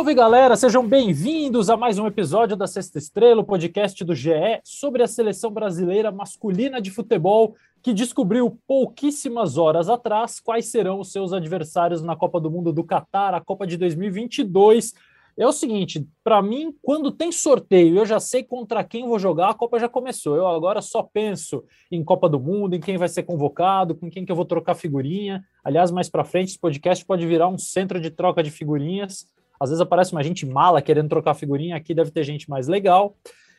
Salve 0.00 0.14
galera, 0.14 0.56
sejam 0.56 0.88
bem-vindos 0.88 1.68
a 1.68 1.76
mais 1.76 1.98
um 1.98 2.06
episódio 2.06 2.56
da 2.56 2.66
Sexta 2.66 2.96
Estrela, 2.96 3.42
o 3.42 3.44
podcast 3.44 4.02
do 4.02 4.14
GE 4.14 4.32
sobre 4.64 5.02
a 5.02 5.06
seleção 5.06 5.50
brasileira 5.50 6.10
masculina 6.10 6.80
de 6.80 6.90
futebol 6.90 7.54
que 7.82 7.92
descobriu 7.92 8.58
pouquíssimas 8.66 9.58
horas 9.58 9.90
atrás 9.90 10.40
quais 10.40 10.68
serão 10.68 11.00
os 11.00 11.12
seus 11.12 11.34
adversários 11.34 12.00
na 12.00 12.16
Copa 12.16 12.40
do 12.40 12.50
Mundo 12.50 12.72
do 12.72 12.82
Catar, 12.82 13.34
a 13.34 13.42
Copa 13.42 13.66
de 13.66 13.76
2022. 13.76 14.94
É 15.36 15.46
o 15.46 15.52
seguinte, 15.52 16.08
para 16.24 16.40
mim, 16.40 16.74
quando 16.80 17.12
tem 17.12 17.30
sorteio, 17.30 17.98
eu 17.98 18.06
já 18.06 18.18
sei 18.18 18.42
contra 18.42 18.82
quem 18.82 19.06
vou 19.06 19.18
jogar, 19.18 19.50
a 19.50 19.54
Copa 19.54 19.78
já 19.78 19.88
começou. 19.88 20.34
Eu 20.34 20.46
agora 20.46 20.80
só 20.80 21.02
penso 21.02 21.62
em 21.92 22.02
Copa 22.02 22.26
do 22.26 22.40
Mundo, 22.40 22.74
em 22.74 22.80
quem 22.80 22.96
vai 22.96 23.08
ser 23.08 23.24
convocado, 23.24 23.94
com 23.94 24.08
quem 24.10 24.24
que 24.24 24.32
eu 24.32 24.36
vou 24.36 24.46
trocar 24.46 24.74
figurinha. 24.74 25.44
Aliás, 25.62 25.90
mais 25.90 26.08
para 26.08 26.24
frente, 26.24 26.48
esse 26.48 26.58
podcast 26.58 27.04
pode 27.04 27.26
virar 27.26 27.48
um 27.48 27.58
centro 27.58 28.00
de 28.00 28.10
troca 28.10 28.42
de 28.42 28.50
figurinhas. 28.50 29.26
Às 29.60 29.68
vezes 29.70 29.80
aparece 29.80 30.12
uma 30.12 30.22
gente 30.22 30.46
mala 30.46 30.80
querendo 30.80 31.10
trocar 31.10 31.34
figurinha, 31.34 31.76
aqui 31.76 31.94
deve 31.94 32.10
ter 32.10 32.24
gente 32.24 32.48
mais 32.48 32.66
legal. 32.66 33.14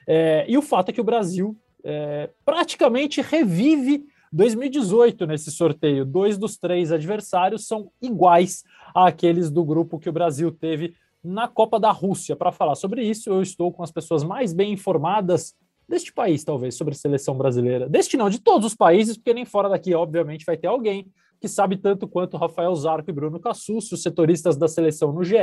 É, 0.08 0.46
e 0.48 0.58
o 0.58 0.62
fato 0.62 0.90
é 0.90 0.92
que 0.92 1.00
o 1.00 1.04
Brasil 1.04 1.56
é, 1.84 2.30
praticamente 2.44 3.22
revive 3.22 4.04
2018 4.34 5.28
nesse 5.28 5.52
sorteio. 5.52 6.04
Dois 6.06 6.38
dos 6.38 6.58
três 6.58 6.92
adversários 6.92 7.68
são 7.68 7.92
iguais 8.02 8.64
àqueles 8.96 9.52
do 9.52 9.64
grupo 9.64 10.00
que 10.00 10.10
o 10.10 10.14
Brasil 10.14 10.52
teve 10.52 10.96
na 11.24 11.48
Copa 11.48 11.80
da 11.80 11.92
Rússia. 11.92 12.36
Para 12.36 12.52
falar 12.52 12.76
sobre 12.76 13.04
isso, 13.04 13.30
eu 13.30 13.42
estou 13.42 13.72
com 13.72 13.84
as 13.84 13.92
pessoas 13.92 14.24
mais 14.24 14.54
bem 14.54 14.74
informadas 14.74 15.54
deste 15.88 16.14
país, 16.14 16.44
talvez, 16.44 16.76
sobre 16.76 16.94
a 16.94 16.98
seleção 16.98 17.38
brasileira. 17.38 17.88
Deste 17.90 18.16
não, 18.16 18.30
de 18.30 18.40
todos 18.40 18.66
os 18.66 18.76
países, 18.76 19.18
porque 19.18 19.34
nem 19.34 19.46
fora 19.46 19.70
daqui, 19.70 19.94
obviamente, 19.94 20.46
vai 20.46 20.58
ter 20.58 20.68
alguém 20.68 21.12
que 21.40 21.48
sabe 21.48 21.76
tanto 21.76 22.08
quanto 22.08 22.38
Rafael 22.38 22.74
Zarco 22.76 23.10
e 23.10 23.14
Bruno 23.14 23.40
Cassucci, 23.40 23.94
os 23.94 24.02
setoristas 24.02 24.56
da 24.56 24.68
seleção 24.68 25.12
no 25.12 25.24
GE. 25.24 25.36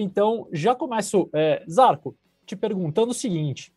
Então, 0.00 0.46
já 0.52 0.76
começo, 0.76 1.28
é, 1.32 1.64
Zarco, 1.68 2.14
te 2.46 2.54
perguntando 2.54 3.10
o 3.10 3.14
seguinte, 3.14 3.72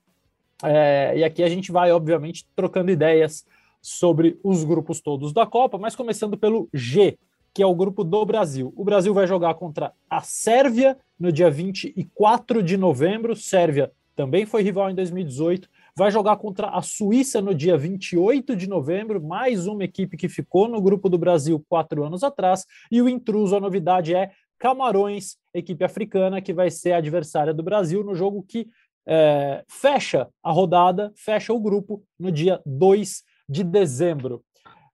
é, 0.64 1.18
e 1.18 1.24
aqui 1.24 1.42
a 1.42 1.50
gente 1.50 1.72
vai, 1.72 1.92
obviamente, 1.92 2.46
trocando 2.56 2.92
ideias 2.92 3.44
sobre 3.82 4.40
os 4.44 4.64
grupos 4.64 5.02
todos 5.02 5.34
da 5.34 5.48
Copa, 5.48 5.80
mas 5.80 5.96
começando 5.96 6.38
pelo 6.38 6.70
G, 6.72 7.18
que 7.52 7.64
é 7.64 7.66
o 7.66 7.74
grupo 7.74 8.04
do 8.04 8.24
Brasil. 8.24 8.72
O 8.76 8.86
Brasil 8.86 9.16
vai 9.16 9.26
jogar 9.26 9.56
contra 9.56 9.94
a 10.08 10.22
Sérvia 10.22 10.96
no 11.20 11.32
dia 11.32 11.50
24 11.50 12.62
de 12.62 12.78
novembro. 12.78 13.36
Sérvia 13.36 13.92
também 14.16 14.46
foi 14.46 14.62
rival 14.62 14.92
em 14.92 14.96
2018. 14.96 15.68
Vai 15.96 16.12
jogar 16.12 16.38
contra 16.38 16.70
a 16.70 16.84
Suíça 16.84 17.42
no 17.42 17.56
dia 17.56 17.76
28 17.76 18.56
de 18.56 18.68
novembro, 18.70 19.22
mais 19.22 19.66
uma 19.66 19.84
equipe 19.84 20.16
que 20.16 20.30
ficou 20.30 20.68
no 20.68 20.80
grupo 20.80 21.10
do 21.10 21.18
Brasil 21.18 21.66
quatro 21.68 22.04
anos 22.04 22.24
atrás. 22.24 22.66
E 22.92 23.02
o 23.02 23.10
intruso, 23.10 23.56
a 23.56 23.60
novidade 23.60 24.14
é 24.14 24.32
Camarões, 24.62 25.38
equipe 25.56 25.84
africana, 25.84 26.40
que 26.40 26.54
vai 26.54 26.70
ser 26.70 26.92
adversária 26.92 27.52
do 27.52 27.64
Brasil 27.64 28.04
no 28.04 28.14
jogo 28.14 28.46
que 28.48 28.70
é, 29.08 29.66
fecha 29.68 30.30
a 30.44 30.52
rodada, 30.52 31.12
fecha 31.16 31.52
o 31.52 31.60
grupo 31.60 32.04
no 32.20 32.32
dia 32.32 32.62
2 32.64 33.24
de 33.50 33.64
dezembro. 33.64 34.44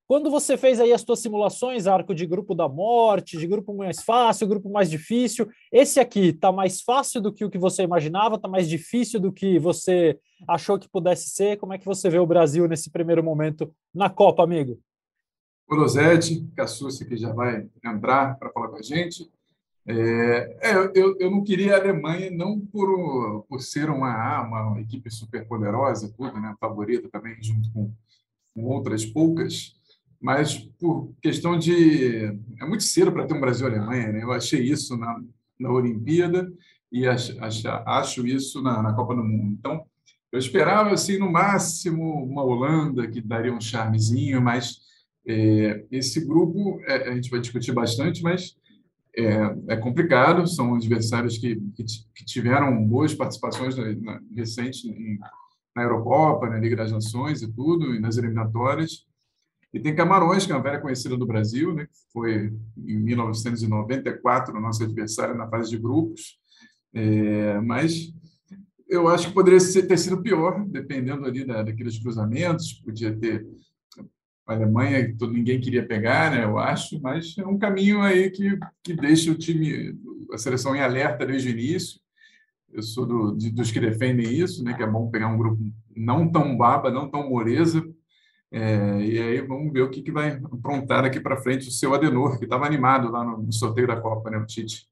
Quando 0.07 0.31
você 0.31 0.55
fez 0.55 0.79
aí 0.79 0.93
as 0.93 1.01
suas 1.01 1.19
simulações, 1.19 1.85
arco 1.85 2.15
de 2.15 2.25
grupo 2.25 2.55
da 2.55 2.69
morte, 2.69 3.37
de 3.37 3.45
grupo 3.45 3.75
mais 3.75 4.01
fácil, 4.01 4.47
grupo 4.47 4.69
mais 4.69 4.89
difícil, 4.89 5.49
esse 5.69 5.99
aqui 5.99 6.27
está 6.29 6.49
mais 6.49 6.81
fácil 6.81 7.19
do 7.19 7.33
que 7.33 7.43
o 7.43 7.49
que 7.49 7.57
você 7.57 7.83
imaginava, 7.83 8.35
está 8.35 8.47
mais 8.47 8.69
difícil 8.69 9.19
do 9.19 9.33
que 9.33 9.59
você 9.59 10.17
achou 10.47 10.79
que 10.79 10.87
pudesse 10.87 11.31
ser? 11.31 11.57
Como 11.57 11.73
é 11.73 11.77
que 11.77 11.85
você 11.85 12.09
vê 12.09 12.19
o 12.19 12.25
Brasil 12.25 12.69
nesse 12.69 12.89
primeiro 12.89 13.21
momento 13.21 13.69
na 13.93 14.09
Copa, 14.09 14.41
amigo? 14.41 14.79
O 15.69 15.75
Rosete, 15.75 16.47
Cassucci, 16.55 17.05
que 17.05 17.17
já 17.17 17.33
vai 17.33 17.67
entrar 17.83 18.39
para 18.39 18.49
falar 18.51 18.69
com 18.69 18.77
a 18.77 18.81
gente. 18.81 19.29
É, 19.89 20.57
é, 20.61 20.75
eu, 20.95 21.15
eu 21.17 21.31
não 21.31 21.41
queria 21.41 21.75
a 21.75 21.79
Alemanha, 21.79 22.29
não 22.29 22.59
por, 22.59 23.45
por 23.47 23.61
ser 23.61 23.89
uma, 23.89 24.41
uma 24.41 24.81
equipe 24.81 25.09
super 25.09 25.47
poderosa, 25.47 26.13
tudo, 26.17 26.37
né, 26.41 26.53
favorita 26.59 27.07
também, 27.09 27.41
junto 27.41 27.71
com, 27.71 27.89
com 28.53 28.63
outras 28.65 29.05
poucas, 29.05 29.77
mas 30.19 30.57
por 30.77 31.13
questão 31.21 31.57
de. 31.57 32.25
É 32.59 32.65
muito 32.65 32.83
cedo 32.83 33.13
para 33.13 33.25
ter 33.25 33.33
um 33.33 33.39
Brasil-Alemanha, 33.39 34.11
né? 34.11 34.23
Eu 34.23 34.33
achei 34.33 34.61
isso 34.61 34.97
na, 34.97 35.21
na 35.57 35.71
Olimpíada 35.71 36.51
e 36.91 37.07
acho, 37.07 37.41
acho, 37.41 37.67
acho 37.67 38.27
isso 38.27 38.61
na, 38.61 38.81
na 38.81 38.93
Copa 38.93 39.15
do 39.15 39.23
Mundo. 39.23 39.55
Então, 39.57 39.85
eu 40.31 40.39
esperava, 40.39 40.91
assim, 40.91 41.17
no 41.17 41.31
máximo, 41.31 42.25
uma 42.25 42.43
Holanda 42.43 43.07
que 43.07 43.21
daria 43.21 43.53
um 43.53 43.61
charmezinho, 43.61 44.41
mas 44.41 44.81
é, 45.25 45.85
esse 45.91 46.25
grupo 46.25 46.81
é, 46.85 47.09
a 47.09 47.15
gente 47.15 47.29
vai 47.29 47.39
discutir 47.39 47.71
bastante, 47.71 48.21
mas 48.21 48.57
é, 49.17 49.73
é 49.73 49.77
complicado. 49.77 50.47
São 50.47 50.75
adversários 50.75 51.37
que, 51.37 51.55
que, 51.75 51.83
que 52.15 52.25
tiveram 52.25 52.85
boas 52.85 53.13
participações 53.13 53.75
na, 53.75 53.93
na, 53.95 54.21
recente 54.35 54.87
em, 54.87 55.17
na 55.75 55.83
Eurocopa, 55.83 56.49
na 56.49 56.59
Liga 56.59 56.75
das 56.75 56.91
Nações 56.91 57.41
e 57.41 57.51
tudo, 57.51 57.95
e 57.95 57.99
nas 57.99 58.17
eliminatórias. 58.17 59.05
E 59.73 59.79
tem 59.79 59.95
Camarões, 59.95 60.45
que 60.45 60.51
é 60.51 60.55
uma 60.55 60.63
velha 60.63 60.79
conhecida 60.79 61.17
do 61.17 61.25
Brasil, 61.25 61.73
né, 61.73 61.85
que 61.85 62.11
foi 62.13 62.53
em 62.77 62.99
1994 62.99 64.59
nosso 64.61 64.83
adversário 64.83 65.35
na 65.35 65.47
fase 65.47 65.71
de 65.71 65.77
grupos. 65.77 66.39
É, 66.93 67.59
mas 67.59 68.13
eu 68.87 69.07
acho 69.07 69.27
que 69.27 69.33
poderia 69.33 69.59
ser, 69.59 69.83
ter 69.83 69.97
sido 69.97 70.21
pior, 70.21 70.65
dependendo 70.65 71.25
ali 71.25 71.43
da, 71.43 71.63
daqueles 71.63 71.99
cruzamentos. 71.99 72.73
Podia 72.73 73.15
ter 73.15 73.45
a 74.47 74.53
Alemanha, 74.53 75.13
todo, 75.17 75.33
ninguém 75.33 75.59
queria 75.59 75.85
pegar, 75.85 76.31
né, 76.31 76.45
eu 76.45 76.57
acho, 76.57 76.99
mas 77.01 77.37
é 77.37 77.45
um 77.45 77.57
caminho 77.57 78.01
aí 78.01 78.29
que, 78.29 78.57
que 78.81 78.93
deixa 78.93 79.31
o 79.31 79.35
time, 79.35 79.93
a 80.31 80.37
seleção 80.37 80.75
em 80.75 80.81
alerta 80.81 81.25
desde 81.25 81.49
o 81.49 81.51
início. 81.51 81.99
Eu 82.71 82.81
sou 82.81 83.05
do, 83.05 83.35
de, 83.35 83.51
dos 83.51 83.71
que 83.71 83.79
defendem 83.79 84.31
isso, 84.31 84.63
né, 84.63 84.73
que 84.73 84.81
é 84.81 84.87
bom 84.87 85.09
pegar 85.09 85.27
um 85.27 85.37
grupo 85.37 85.61
não 85.95 86.31
tão 86.31 86.55
baba, 86.55 86.89
não 86.89 87.09
tão 87.09 87.29
moreza, 87.29 87.83
é, 88.49 89.01
e 89.01 89.19
aí 89.19 89.41
vamos 89.41 89.73
ver 89.73 89.81
o 89.81 89.89
que, 89.89 90.01
que 90.01 90.11
vai 90.11 90.31
aprontar 90.31 91.03
aqui 91.03 91.19
para 91.19 91.41
frente 91.41 91.67
o 91.67 91.71
seu 91.71 91.93
Adenor, 91.93 92.37
que 92.37 92.45
estava 92.45 92.65
animado 92.65 93.11
lá 93.11 93.23
no, 93.23 93.43
no, 93.43 93.51
sorteio 93.51 93.87
da 93.87 93.99
Copa, 93.99 94.29
né, 94.29 94.37
o 94.37 94.45
Tite. 94.45 94.87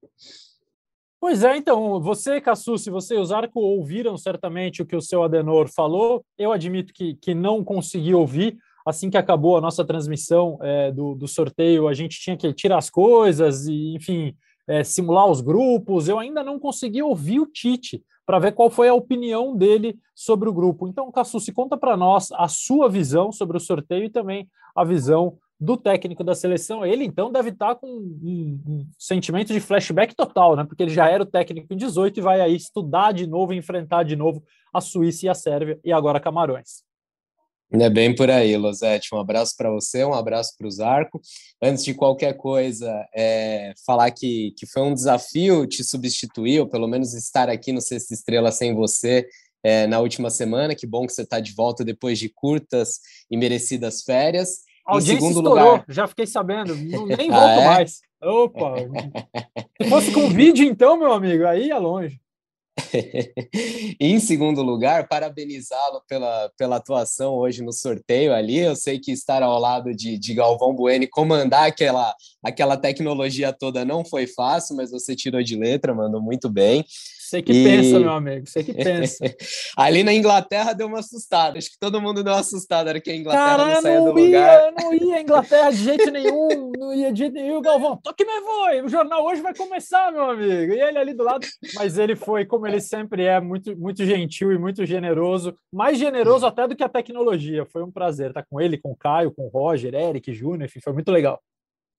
Pois 1.19 1.43
é, 1.43 1.55
então, 1.55 1.99
você, 2.01 2.41
Cassucci, 2.41 2.89
você 2.89 3.15
e 3.15 3.17
o 3.17 3.25
Zarco 3.25 3.59
ouviram 3.59 4.17
certamente 4.17 4.81
o 4.81 4.85
que 4.85 4.95
o 4.95 5.01
seu 5.01 5.23
Adenor 5.23 5.69
falou. 5.69 6.23
Eu 6.37 6.51
admito 6.51 6.93
que, 6.93 7.15
que 7.15 7.33
não 7.33 7.63
consegui 7.63 8.13
ouvir. 8.13 8.57
Assim 8.85 9.09
que 9.09 9.17
acabou 9.17 9.57
a 9.57 9.61
nossa 9.61 9.83
transmissão 9.83 10.59
é, 10.61 10.91
do, 10.91 11.15
do 11.15 11.27
sorteio, 11.27 11.87
a 11.87 11.93
gente 11.93 12.19
tinha 12.19 12.37
que 12.37 12.53
tirar 12.53 12.77
as 12.77 12.89
coisas 12.89 13.65
e, 13.65 13.95
enfim, 13.95 14.35
é, 14.67 14.83
simular 14.83 15.27
os 15.27 15.41
grupos. 15.41 16.07
Eu 16.07 16.19
ainda 16.19 16.43
não 16.43 16.59
consegui 16.59 17.01
ouvir 17.01 17.39
o 17.39 17.47
Tite 17.47 18.03
para 18.25 18.39
ver 18.39 18.53
qual 18.53 18.69
foi 18.69 18.87
a 18.87 18.93
opinião 18.93 19.55
dele 19.55 19.97
sobre 20.13 20.49
o 20.49 20.53
grupo. 20.53 20.87
Então, 20.87 21.11
Cassucci, 21.11 21.51
conta 21.51 21.77
para 21.77 21.97
nós 21.97 22.31
a 22.33 22.47
sua 22.47 22.89
visão 22.89 23.31
sobre 23.31 23.57
o 23.57 23.59
sorteio 23.59 24.05
e 24.05 24.09
também 24.09 24.47
a 24.75 24.83
visão 24.83 25.37
do 25.59 25.77
técnico 25.77 26.23
da 26.23 26.35
seleção. 26.35 26.85
Ele, 26.85 27.05
então, 27.05 27.31
deve 27.31 27.49
estar 27.49 27.73
tá 27.73 27.75
com 27.75 27.87
um, 27.87 28.61
um, 28.67 28.87
sentimento 28.99 29.53
de 29.53 29.59
flashback 29.59 30.15
total, 30.15 30.55
né? 30.55 30.63
Porque 30.63 30.83
ele 30.83 30.93
já 30.93 31.09
era 31.09 31.23
o 31.23 31.25
técnico 31.25 31.73
em 31.73 31.77
18 31.77 32.19
e 32.19 32.21
vai 32.21 32.41
aí 32.41 32.55
estudar 32.55 33.13
de 33.13 33.25
novo, 33.25 33.53
enfrentar 33.53 34.03
de 34.03 34.15
novo 34.15 34.43
a 34.73 34.81
Suíça 34.81 35.25
e 35.25 35.29
a 35.29 35.33
Sérvia 35.33 35.79
e 35.83 35.93
agora 35.93 36.19
Camarões. 36.19 36.84
É 37.71 37.89
bem 37.89 38.13
por 38.13 38.29
aí, 38.29 38.55
Losete. 38.55 39.13
Um 39.13 39.19
abraço 39.19 39.55
para 39.57 39.69
você, 39.71 40.03
um 40.05 40.13
abraço 40.13 40.53
para 40.57 40.67
o 40.67 40.71
Zarco. 40.71 41.19
Antes 41.61 41.83
de 41.83 41.93
qualquer 41.93 42.33
coisa, 42.37 42.89
é, 43.13 43.73
falar 43.85 44.11
que, 44.11 44.53
que 44.57 44.65
foi 44.65 44.83
um 44.83 44.93
desafio 44.93 45.65
te 45.65 45.83
substituir, 45.83 46.59
ou 46.59 46.67
pelo 46.67 46.87
menos 46.87 47.13
estar 47.13 47.49
aqui 47.49 47.71
no 47.71 47.81
Sexta 47.81 48.13
Estrela 48.13 48.51
sem 48.51 48.73
você 48.73 49.27
é, 49.63 49.87
na 49.87 49.99
última 49.99 50.29
semana. 50.29 50.75
Que 50.75 50.85
bom 50.85 51.07
que 51.07 51.13
você 51.13 51.23
está 51.23 51.39
de 51.39 51.53
volta 51.53 51.83
depois 51.83 52.19
de 52.19 52.29
curtas 52.29 52.99
e 53.29 53.35
merecidas 53.35 54.03
férias. 54.03 54.59
A 54.87 54.97
em 54.97 55.01
segundo 55.01 55.37
estourou, 55.37 55.71
lugar, 55.71 55.85
já 55.89 56.07
fiquei 56.07 56.27
sabendo, 56.27 56.75
não, 56.75 57.07
nem 57.17 57.29
volto 57.29 57.33
ah, 57.33 57.61
é? 57.61 57.65
mais. 57.65 57.99
Opa! 58.21 58.75
Se 59.81 59.89
fosse 59.89 60.11
com 60.11 60.29
vídeo, 60.29 60.65
então, 60.65 60.97
meu 60.97 61.11
amigo, 61.11 61.45
aí 61.45 61.71
é 61.71 61.77
longe. 61.77 62.19
em 63.99 64.19
segundo 64.19 64.61
lugar, 64.61 65.07
parabenizá-lo 65.07 66.01
pela, 66.07 66.51
pela 66.57 66.75
atuação 66.77 67.33
hoje 67.33 67.63
no 67.63 67.73
sorteio 67.73 68.33
ali. 68.33 68.59
Eu 68.59 68.75
sei 68.75 68.99
que 68.99 69.11
estar 69.11 69.43
ao 69.43 69.59
lado 69.59 69.93
de, 69.93 70.17
de 70.17 70.33
Galvão 70.33 70.73
Bueno 70.73 71.07
comandar 71.09 71.67
aquela, 71.67 72.13
aquela 72.43 72.77
tecnologia 72.77 73.53
toda 73.53 73.85
não 73.85 74.03
foi 74.03 74.27
fácil, 74.27 74.75
mas 74.75 74.91
você 74.91 75.15
tirou 75.15 75.41
de 75.43 75.55
letra, 75.55 75.93
mandou 75.93 76.21
muito 76.21 76.49
bem. 76.49 76.85
Você 77.25 77.41
que 77.41 77.51
e... 77.51 77.63
pensa, 77.63 77.99
meu 77.99 78.11
amigo, 78.11 78.45
você 78.45 78.63
que 78.63 78.71
pensa. 78.71 79.17
Ali 79.75 80.03
na 80.03 80.13
Inglaterra 80.13 80.73
deu 80.73 80.85
uma 80.85 80.99
assustada. 80.99 81.57
Acho 81.57 81.71
que 81.71 81.79
todo 81.79 81.99
mundo 81.99 82.23
deu 82.23 82.31
uma 82.33 82.39
assustada 82.39 82.91
era 82.91 83.01
que 83.01 83.09
a 83.09 83.15
Inglaterra 83.15 83.57
Cara, 83.57 83.65
não 83.65 83.81
saia 83.81 83.99
não 83.99 84.13
do 84.13 84.19
ia, 84.19 84.25
lugar. 84.25 84.73
Não 84.79 84.93
ia 84.93 85.15
a 85.15 85.21
Inglaterra 85.21 85.71
de 85.71 85.77
jeito 85.77 86.11
nenhum, 86.11 86.71
não 86.77 86.93
ia 86.93 87.11
de 87.11 87.17
jeito 87.17 87.33
nenhum. 87.33 87.61
Galvão, 87.61 87.97
toque 87.97 88.23
me 88.23 88.39
voe, 88.41 88.81
o 88.83 88.89
jornal 88.89 89.25
hoje 89.25 89.41
vai 89.41 89.55
começar, 89.55 90.11
meu 90.11 90.29
amigo. 90.29 90.73
E 90.73 90.79
ele 90.79 90.99
ali 90.99 91.13
do 91.15 91.23
lado, 91.23 91.47
mas 91.73 91.97
ele 91.97 92.15
foi, 92.15 92.45
como 92.45 92.67
ele 92.67 92.79
sempre 92.79 93.23
é, 93.23 93.41
muito, 93.41 93.75
muito 93.75 94.05
gentil 94.05 94.51
e 94.51 94.59
muito 94.59 94.85
generoso, 94.85 95.55
mais 95.73 95.97
generoso 95.97 96.45
até 96.45 96.67
do 96.67 96.75
que 96.75 96.83
a 96.83 96.89
tecnologia. 96.89 97.65
Foi 97.65 97.83
um 97.83 97.91
prazer 97.91 98.27
estar 98.27 98.45
com 98.47 98.61
ele, 98.61 98.77
com 98.77 98.91
o 98.91 98.95
Caio, 98.95 99.31
com 99.31 99.47
o 99.47 99.49
Roger, 99.49 99.95
Eric, 99.95 100.31
Júnior, 100.31 100.65
enfim, 100.65 100.79
foi 100.79 100.93
muito 100.93 101.11
legal. 101.11 101.41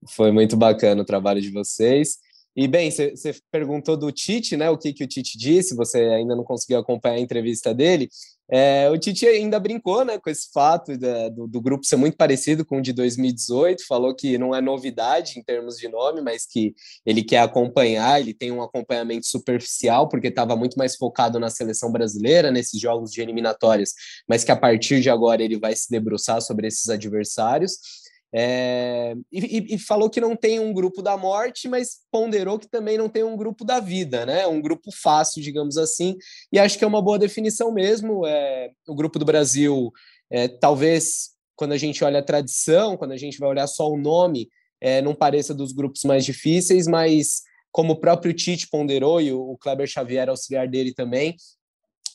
Foi 0.09 0.31
muito 0.31 0.57
bacana 0.57 1.03
o 1.03 1.07
trabalho 1.07 1.41
de 1.41 1.51
vocês. 1.51 2.19
E 2.57 2.67
bem, 2.67 2.91
você 2.91 3.35
perguntou 3.53 3.99
do 3.99 4.11
Tite, 4.11 4.57
né? 4.57 4.71
O 4.71 4.79
que, 4.79 4.91
que 4.93 5.05
o 5.05 5.07
Tite 5.07 5.37
disse, 5.37 5.77
você 5.77 5.99
ainda 5.99 6.35
não 6.35 6.43
conseguiu 6.43 6.79
acompanhar 6.79 7.17
a 7.17 7.21
entrevista 7.21 7.75
dele. 7.75 8.09
É, 8.51 8.89
o 8.89 8.97
Tite 8.97 9.27
ainda 9.27 9.61
brincou 9.61 10.05
né, 10.05 10.19
com 10.19 10.31
esse 10.31 10.51
fato 10.55 10.97
da, 10.97 11.29
do, 11.29 11.47
do, 11.47 11.61
grupo 11.61 11.85
ser 11.85 11.97
muito 11.97 12.17
parecido 12.17 12.65
com 12.65 12.79
o 12.79 12.81
de 12.81 12.93
2018, 12.93 13.85
falou 13.87 14.15
que 14.15 14.39
não 14.39 14.55
é 14.55 14.61
novidade 14.61 15.39
em 15.39 15.43
termos 15.43 15.77
de 15.77 15.89
nome, 15.89 16.23
mas 16.23 16.47
que 16.47 16.73
ele 17.05 17.23
quer 17.23 17.41
acompanhar, 17.41 18.21
ele 18.21 18.33
tem 18.33 18.53
um 18.53 18.63
acompanhamento 18.63 19.27
superficial, 19.27 20.09
porque 20.09 20.29
estava 20.29 20.57
muito 20.57 20.79
mais 20.79 20.97
focado 20.97 21.41
na 21.41 21.51
seleção 21.51 21.93
brasileira, 21.93 22.51
nesses 22.51 22.81
jogos 22.81 23.11
de 23.11 23.21
eliminatórias, 23.21 23.93
mas 24.29 24.45
que 24.45 24.53
a 24.53 24.57
partir 24.57 25.01
de 25.01 25.11
agora 25.11 25.43
ele 25.43 25.59
vai 25.59 25.75
se 25.75 25.91
debruçar 25.91 26.41
sobre 26.41 26.69
esses 26.69 26.89
adversários. 26.89 28.06
É, 28.39 29.15
e, 29.33 29.75
e, 29.75 29.79
falou 29.79 30.11
que 30.11 30.21
não 30.21 30.37
tem 30.37 30.61
um 30.61 30.71
grupo 30.71 31.01
da 31.01 31.17
morte, 31.17 31.69
mas 31.69 32.01
ponderou 32.13 32.59
que 32.59 32.69
também 32.69 32.99
não 32.99 33.09
tem 33.09 33.25
um 33.25 33.35
grupo 33.35 33.65
da 33.65 33.81
vida, 33.81 34.27
né? 34.27 34.47
Um 34.47 34.61
grupo 34.61 34.91
fácil, 34.93 35.43
digamos 35.43 35.79
assim. 35.79 36.19
E 36.53 36.59
acho 36.59 36.77
que 36.77 36.85
é 36.85 36.87
uma 36.87 37.01
boa 37.01 37.19
definição 37.19 37.73
mesmo. 37.73 38.27
É, 38.27 38.71
o 38.87 38.95
grupo 38.95 39.19
do 39.19 39.25
Brasil, 39.25 39.91
é, 40.29 40.49
talvez 40.49 41.31
quando 41.57 41.73
a 41.73 41.79
gente 41.79 42.05
olha 42.05 42.19
a 42.19 42.23
tradição, 42.23 42.95
quando 42.99 43.13
a 43.13 43.17
gente 43.17 43.39
vai 43.39 43.49
olhar 43.49 43.67
só 43.67 43.91
o 43.91 43.97
nome, 43.97 44.51
é, 44.83 45.01
não 45.01 45.15
pareça 45.15 45.55
dos 45.55 45.73
grupos 45.73 46.05
mais 46.05 46.23
difíceis, 46.23 46.87
mas 46.87 47.41
como 47.73 47.95
o 47.95 48.01
próprio 48.01 48.35
Tite 48.35 48.69
ponderou 48.69 49.19
e 49.19 49.33
o 49.33 49.57
Kleber 49.57 49.87
Xavier 49.87 50.29
auxiliar 50.29 50.69
dele 50.69 50.93
também, 50.93 51.37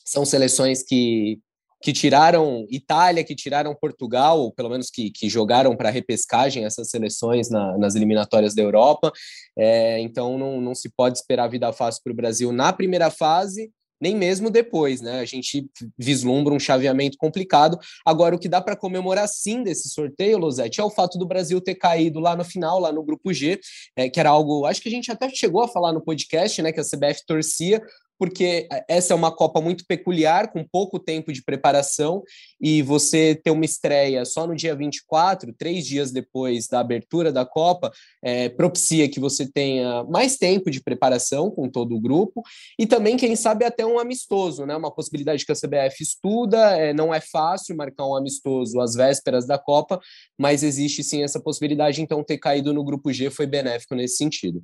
são 0.04 0.24
seleções 0.24 0.84
que 0.84 1.40
que 1.82 1.92
tiraram 1.92 2.66
Itália, 2.70 3.24
que 3.24 3.34
tiraram 3.34 3.74
Portugal, 3.74 4.38
ou 4.40 4.52
pelo 4.52 4.70
menos 4.70 4.88
que, 4.88 5.10
que 5.10 5.28
jogaram 5.28 5.76
para 5.76 5.90
repescagem 5.90 6.64
essas 6.64 6.88
seleções 6.88 7.50
na, 7.50 7.76
nas 7.76 7.94
eliminatórias 7.94 8.54
da 8.54 8.62
Europa. 8.62 9.12
É, 9.58 9.98
então 10.00 10.38
não, 10.38 10.60
não 10.60 10.74
se 10.74 10.88
pode 10.90 11.18
esperar 11.18 11.48
vida 11.48 11.72
fácil 11.72 12.02
para 12.04 12.12
o 12.12 12.16
Brasil 12.16 12.52
na 12.52 12.72
primeira 12.72 13.10
fase, 13.10 13.70
nem 14.02 14.16
mesmo 14.16 14.50
depois, 14.50 15.00
né? 15.00 15.20
A 15.20 15.24
gente 15.24 15.64
vislumbra 15.96 16.52
um 16.52 16.58
chaveamento 16.58 17.16
complicado. 17.16 17.78
Agora, 18.04 18.34
o 18.34 18.38
que 18.38 18.48
dá 18.48 18.60
para 18.60 18.74
comemorar 18.74 19.28
sim 19.28 19.62
desse 19.62 19.88
sorteio, 19.90 20.38
Losete, 20.38 20.80
é 20.80 20.84
o 20.84 20.90
fato 20.90 21.16
do 21.16 21.26
Brasil 21.26 21.60
ter 21.60 21.76
caído 21.76 22.18
lá 22.18 22.34
no 22.34 22.44
final, 22.44 22.80
lá 22.80 22.90
no 22.90 23.04
grupo 23.04 23.32
G, 23.32 23.60
é, 23.94 24.10
que 24.10 24.18
era 24.18 24.30
algo, 24.30 24.66
acho 24.66 24.82
que 24.82 24.88
a 24.88 24.92
gente 24.92 25.10
até 25.12 25.28
chegou 25.30 25.62
a 25.62 25.68
falar 25.68 25.92
no 25.92 26.02
podcast, 26.02 26.60
né? 26.60 26.72
Que 26.72 26.80
a 26.80 26.84
CBF 26.84 27.24
torcia 27.24 27.80
porque 28.22 28.68
essa 28.86 29.12
é 29.12 29.16
uma 29.16 29.34
Copa 29.34 29.60
muito 29.60 29.84
peculiar, 29.84 30.52
com 30.52 30.62
pouco 30.62 31.00
tempo 31.00 31.32
de 31.32 31.42
preparação, 31.42 32.22
e 32.60 32.80
você 32.80 33.34
ter 33.34 33.50
uma 33.50 33.64
estreia 33.64 34.24
só 34.24 34.46
no 34.46 34.54
dia 34.54 34.76
24, 34.76 35.52
três 35.52 35.84
dias 35.84 36.12
depois 36.12 36.68
da 36.68 36.78
abertura 36.78 37.32
da 37.32 37.44
Copa, 37.44 37.90
é, 38.22 38.48
propicia 38.48 39.08
que 39.08 39.18
você 39.18 39.50
tenha 39.50 40.04
mais 40.04 40.36
tempo 40.36 40.70
de 40.70 40.80
preparação 40.80 41.50
com 41.50 41.68
todo 41.68 41.96
o 41.96 42.00
grupo, 42.00 42.44
e 42.78 42.86
também, 42.86 43.16
quem 43.16 43.34
sabe, 43.34 43.64
até 43.64 43.84
um 43.84 43.98
amistoso, 43.98 44.64
né? 44.64 44.76
Uma 44.76 44.94
possibilidade 44.94 45.44
que 45.44 45.50
a 45.50 45.56
CBF 45.56 46.00
estuda, 46.00 46.76
é, 46.76 46.94
não 46.94 47.12
é 47.12 47.20
fácil 47.20 47.76
marcar 47.76 48.06
um 48.06 48.14
amistoso 48.14 48.80
às 48.80 48.94
vésperas 48.94 49.48
da 49.48 49.58
Copa, 49.58 49.98
mas 50.38 50.62
existe 50.62 51.02
sim 51.02 51.24
essa 51.24 51.40
possibilidade, 51.40 52.00
então 52.00 52.22
ter 52.22 52.38
caído 52.38 52.72
no 52.72 52.84
grupo 52.84 53.12
G 53.12 53.30
foi 53.30 53.48
benéfico 53.48 53.96
nesse 53.96 54.18
sentido. 54.18 54.62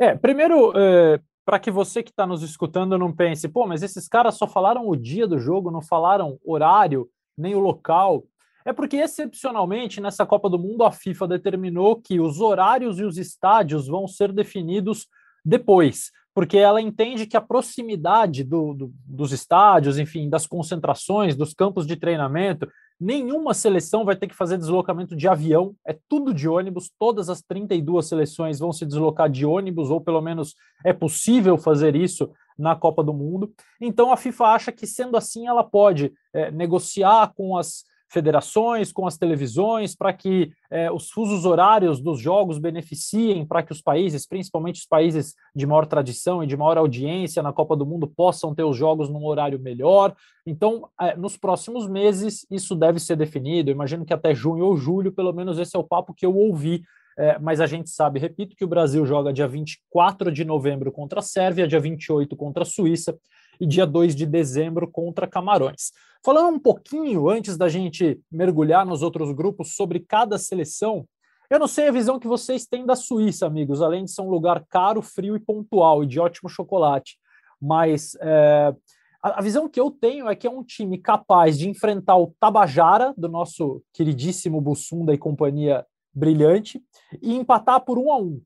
É, 0.00 0.16
primeiro, 0.16 0.72
é, 0.74 1.20
para 1.50 1.58
que 1.58 1.68
você 1.72 2.00
que 2.00 2.10
está 2.10 2.24
nos 2.24 2.44
escutando 2.44 2.96
não 2.96 3.12
pense, 3.12 3.48
pô, 3.48 3.66
mas 3.66 3.82
esses 3.82 4.06
caras 4.06 4.36
só 4.36 4.46
falaram 4.46 4.88
o 4.88 4.94
dia 4.94 5.26
do 5.26 5.36
jogo, 5.36 5.68
não 5.68 5.82
falaram 5.82 6.38
horário, 6.44 7.10
nem 7.36 7.56
o 7.56 7.58
local. 7.58 8.22
É 8.64 8.72
porque, 8.72 8.98
excepcionalmente, 8.98 10.00
nessa 10.00 10.24
Copa 10.24 10.48
do 10.48 10.60
Mundo, 10.60 10.84
a 10.84 10.92
FIFA 10.92 11.26
determinou 11.26 12.00
que 12.00 12.20
os 12.20 12.40
horários 12.40 13.00
e 13.00 13.04
os 13.04 13.18
estádios 13.18 13.88
vão 13.88 14.06
ser 14.06 14.30
definidos 14.30 15.08
depois, 15.44 16.12
porque 16.34 16.58
ela 16.58 16.80
entende 16.80 17.26
que 17.26 17.36
a 17.36 17.40
proximidade 17.40 18.44
do, 18.44 18.74
do, 18.74 18.92
dos 19.04 19.32
estádios, 19.32 19.98
enfim, 19.98 20.28
das 20.28 20.46
concentrações, 20.46 21.36
dos 21.36 21.52
campos 21.54 21.86
de 21.86 21.96
treinamento, 21.96 22.68
Nenhuma 23.00 23.54
seleção 23.54 24.04
vai 24.04 24.14
ter 24.14 24.28
que 24.28 24.36
fazer 24.36 24.58
deslocamento 24.58 25.16
de 25.16 25.26
avião, 25.26 25.74
é 25.86 25.96
tudo 26.06 26.34
de 26.34 26.46
ônibus. 26.46 26.92
Todas 26.98 27.30
as 27.30 27.40
32 27.40 28.06
seleções 28.06 28.58
vão 28.58 28.74
se 28.74 28.84
deslocar 28.84 29.30
de 29.30 29.46
ônibus, 29.46 29.88
ou 29.88 30.02
pelo 30.02 30.20
menos 30.20 30.54
é 30.84 30.92
possível 30.92 31.56
fazer 31.56 31.96
isso 31.96 32.30
na 32.58 32.76
Copa 32.76 33.02
do 33.02 33.14
Mundo. 33.14 33.54
Então 33.80 34.12
a 34.12 34.18
FIFA 34.18 34.44
acha 34.48 34.70
que, 34.70 34.86
sendo 34.86 35.16
assim, 35.16 35.46
ela 35.46 35.64
pode 35.64 36.12
é, 36.34 36.50
negociar 36.50 37.32
com 37.34 37.56
as 37.56 37.84
federações, 38.10 38.92
com 38.92 39.06
as 39.06 39.16
televisões, 39.16 39.94
para 39.94 40.12
que 40.12 40.50
eh, 40.70 40.90
os 40.90 41.10
fusos 41.10 41.44
horários 41.44 42.00
dos 42.00 42.20
jogos 42.20 42.58
beneficiem, 42.58 43.46
para 43.46 43.62
que 43.62 43.72
os 43.72 43.80
países, 43.80 44.26
principalmente 44.26 44.80
os 44.80 44.86
países 44.86 45.34
de 45.54 45.64
maior 45.64 45.86
tradição 45.86 46.42
e 46.42 46.46
de 46.46 46.56
maior 46.56 46.76
audiência 46.76 47.40
na 47.40 47.52
Copa 47.52 47.76
do 47.76 47.86
Mundo, 47.86 48.08
possam 48.08 48.52
ter 48.52 48.64
os 48.64 48.76
jogos 48.76 49.08
num 49.08 49.24
horário 49.24 49.60
melhor. 49.60 50.14
Então, 50.44 50.88
eh, 51.00 51.16
nos 51.16 51.36
próximos 51.36 51.88
meses, 51.88 52.44
isso 52.50 52.74
deve 52.74 52.98
ser 52.98 53.14
definido. 53.16 53.70
Eu 53.70 53.74
imagino 53.74 54.04
que 54.04 54.12
até 54.12 54.34
junho 54.34 54.64
ou 54.64 54.76
julho, 54.76 55.12
pelo 55.12 55.32
menos 55.32 55.56
esse 55.58 55.76
é 55.76 55.78
o 55.78 55.84
papo 55.84 56.12
que 56.12 56.26
eu 56.26 56.36
ouvi. 56.36 56.82
É, 57.18 57.38
mas 57.38 57.60
a 57.60 57.66
gente 57.66 57.90
sabe, 57.90 58.18
repito, 58.18 58.56
que 58.56 58.64
o 58.64 58.68
Brasil 58.68 59.04
joga 59.04 59.32
dia 59.32 59.46
24 59.46 60.32
de 60.32 60.42
novembro 60.44 60.90
contra 60.90 61.18
a 61.18 61.22
Sérvia, 61.22 61.68
dia 61.68 61.80
28 61.80 62.34
contra 62.34 62.62
a 62.62 62.66
Suíça 62.66 63.18
e 63.60 63.66
dia 63.66 63.86
2 63.86 64.16
de 64.16 64.24
dezembro 64.24 64.90
contra 64.90 65.26
Camarões. 65.26 65.92
Falando 66.24 66.54
um 66.54 66.58
pouquinho 66.58 67.28
antes 67.28 67.56
da 67.56 67.68
gente 67.68 68.18
mergulhar 68.30 68.86
nos 68.86 69.02
outros 69.02 69.30
grupos 69.32 69.74
sobre 69.74 70.00
cada 70.00 70.38
seleção, 70.38 71.06
eu 71.50 71.58
não 71.58 71.68
sei 71.68 71.88
a 71.88 71.92
visão 71.92 72.18
que 72.18 72.28
vocês 72.28 72.66
têm 72.66 72.86
da 72.86 72.96
Suíça, 72.96 73.46
amigos, 73.46 73.82
além 73.82 74.04
de 74.04 74.12
ser 74.12 74.22
um 74.22 74.30
lugar 74.30 74.64
caro, 74.68 75.02
frio 75.02 75.36
e 75.36 75.40
pontual 75.40 76.02
e 76.02 76.06
de 76.06 76.18
ótimo 76.18 76.48
chocolate, 76.48 77.18
mas 77.60 78.16
é, 78.20 78.74
a, 79.22 79.38
a 79.38 79.42
visão 79.42 79.68
que 79.68 79.80
eu 79.80 79.90
tenho 79.90 80.28
é 80.28 80.34
que 80.34 80.46
é 80.46 80.50
um 80.50 80.64
time 80.64 80.96
capaz 80.96 81.58
de 81.58 81.68
enfrentar 81.68 82.16
o 82.16 82.34
Tabajara, 82.38 83.12
do 83.16 83.28
nosso 83.28 83.82
queridíssimo 83.92 84.60
Bussunda 84.60 85.12
e 85.12 85.18
companhia 85.18 85.84
brilhante, 86.14 86.82
e 87.20 87.34
empatar 87.34 87.80
por 87.80 87.98
um 87.98 88.10
a 88.10 88.18
um 88.18 88.40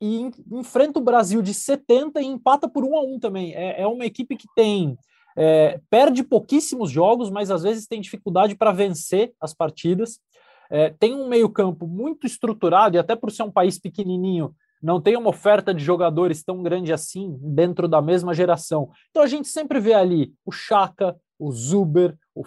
e 0.00 0.30
enfrenta 0.50 0.98
o 0.98 1.02
Brasil 1.02 1.42
de 1.42 1.52
70 1.52 2.20
e 2.20 2.26
empata 2.26 2.68
por 2.68 2.84
1 2.84 2.96
a 2.96 3.02
1 3.02 3.18
também. 3.18 3.54
É, 3.54 3.82
é 3.82 3.86
uma 3.86 4.06
equipe 4.06 4.36
que 4.36 4.46
tem 4.54 4.96
é, 5.36 5.80
perde 5.88 6.22
pouquíssimos 6.22 6.90
jogos, 6.90 7.30
mas 7.30 7.50
às 7.50 7.62
vezes 7.62 7.86
tem 7.86 8.00
dificuldade 8.00 8.54
para 8.54 8.72
vencer 8.72 9.32
as 9.40 9.54
partidas. 9.54 10.18
É, 10.70 10.90
tem 10.90 11.14
um 11.14 11.28
meio-campo 11.28 11.86
muito 11.86 12.26
estruturado, 12.26 12.96
e 12.96 12.98
até 12.98 13.16
por 13.16 13.30
ser 13.30 13.42
um 13.42 13.50
país 13.50 13.78
pequenininho, 13.78 14.54
não 14.82 15.00
tem 15.00 15.16
uma 15.16 15.28
oferta 15.28 15.74
de 15.74 15.84
jogadores 15.84 16.42
tão 16.42 16.62
grande 16.62 16.92
assim 16.92 17.36
dentro 17.40 17.86
da 17.86 18.00
mesma 18.00 18.32
geração. 18.32 18.90
Então 19.10 19.22
a 19.22 19.26
gente 19.26 19.48
sempre 19.48 19.78
vê 19.78 19.92
ali 19.92 20.32
o 20.44 20.52
Chaka, 20.52 21.16
o 21.38 21.50
Zuber, 21.52 22.16
o 22.34 22.44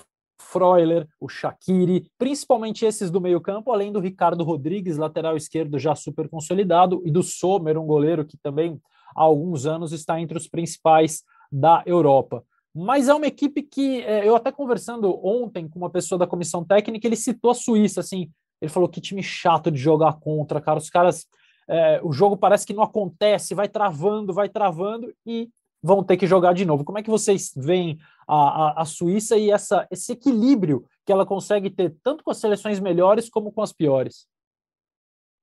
Freuler, 0.52 1.08
o 1.20 1.28
Shaqiri, 1.28 2.06
principalmente 2.18 2.86
esses 2.86 3.10
do 3.10 3.22
meio-campo, 3.22 3.72
além 3.72 3.92
do 3.92 4.00
Ricardo 4.00 4.44
Rodrigues, 4.44 4.98
lateral 4.98 5.36
esquerdo 5.36 5.80
já 5.80 5.96
super 5.96 6.30
consolidado, 6.30 7.02
e 7.06 7.12
do 7.12 7.24
Sommer, 7.24 7.78
um 7.78 7.86
goleiro 7.86 8.26
que 8.26 8.38
também 8.38 8.80
há 9.16 9.22
alguns 9.22 9.66
anos 9.66 9.92
está 9.92 10.20
entre 10.20 10.38
os 10.38 10.48
principais 10.48 11.24
da 11.52 11.84
Europa. 11.86 12.44
Mas 12.76 13.08
é 13.08 13.14
uma 13.14 13.28
equipe 13.28 13.62
que 13.62 14.02
é, 14.02 14.28
eu 14.28 14.36
até 14.36 14.52
conversando 14.52 15.20
ontem 15.24 15.68
com 15.68 15.78
uma 15.78 15.90
pessoa 15.90 16.18
da 16.18 16.28
comissão 16.28 16.64
técnica, 16.66 17.08
ele 17.08 17.16
citou 17.16 17.52
a 17.52 17.56
Suíça, 17.56 18.00
assim, 18.00 18.30
ele 18.60 18.72
falou 18.72 18.90
que 18.90 19.02
time 19.02 19.22
chato 19.22 19.70
de 19.70 19.78
jogar 19.78 20.14
contra, 20.20 20.60
cara, 20.60 20.80
os 20.80 20.90
caras, 20.90 21.26
é, 21.68 22.02
o 22.04 22.12
jogo 22.12 22.36
parece 22.36 22.66
que 22.66 22.74
não 22.74 22.82
acontece, 22.82 23.54
vai 23.54 23.68
travando, 23.68 24.34
vai 24.34 24.50
travando 24.50 25.14
e 25.26 25.50
vão 25.84 26.02
ter 26.02 26.16
que 26.16 26.26
jogar 26.26 26.54
de 26.54 26.64
novo. 26.64 26.86
Como 26.86 26.98
é 26.98 27.04
que 27.04 27.10
vocês 27.10 27.52
veem 27.56 28.00
a, 28.26 28.36
a, 28.36 28.82
a, 28.84 28.86
Suíça 28.86 29.38
e 29.38 29.52
essa, 29.52 29.86
esse 29.92 30.14
equilíbrio 30.14 30.86
que 31.06 31.12
ela 31.12 31.26
consegue 31.26 31.70
ter 31.70 31.94
tanto 32.02 32.24
com 32.24 32.32
as 32.32 32.38
seleções 32.38 32.80
melhores 32.80 33.30
como 33.30 33.52
com 33.52 33.62
as 33.62 33.74
piores? 33.74 34.26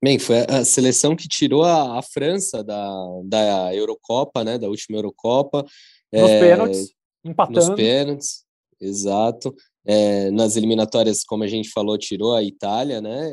Bem, 0.02 0.18
foi 0.18 0.38
a 0.48 0.64
seleção 0.64 1.14
que 1.14 1.28
tirou 1.28 1.62
a, 1.62 1.98
a 1.98 2.02
França 2.02 2.64
da, 2.64 2.90
da 3.24 3.74
Eurocopa, 3.74 4.42
né, 4.42 4.56
da 4.56 4.66
última 4.66 4.96
Eurocopa. 4.96 5.62
Nos 6.10 6.30
é, 6.30 6.40
pênaltis, 6.40 6.94
empatando. 7.22 7.66
Nos 7.66 7.76
pênaltis, 7.76 8.44
exato. 8.80 9.54
É, 9.84 10.30
nas 10.30 10.56
eliminatórias, 10.56 11.22
como 11.22 11.44
a 11.44 11.46
gente 11.46 11.68
falou, 11.68 11.98
tirou 11.98 12.34
a 12.34 12.42
Itália, 12.42 13.02
né? 13.02 13.30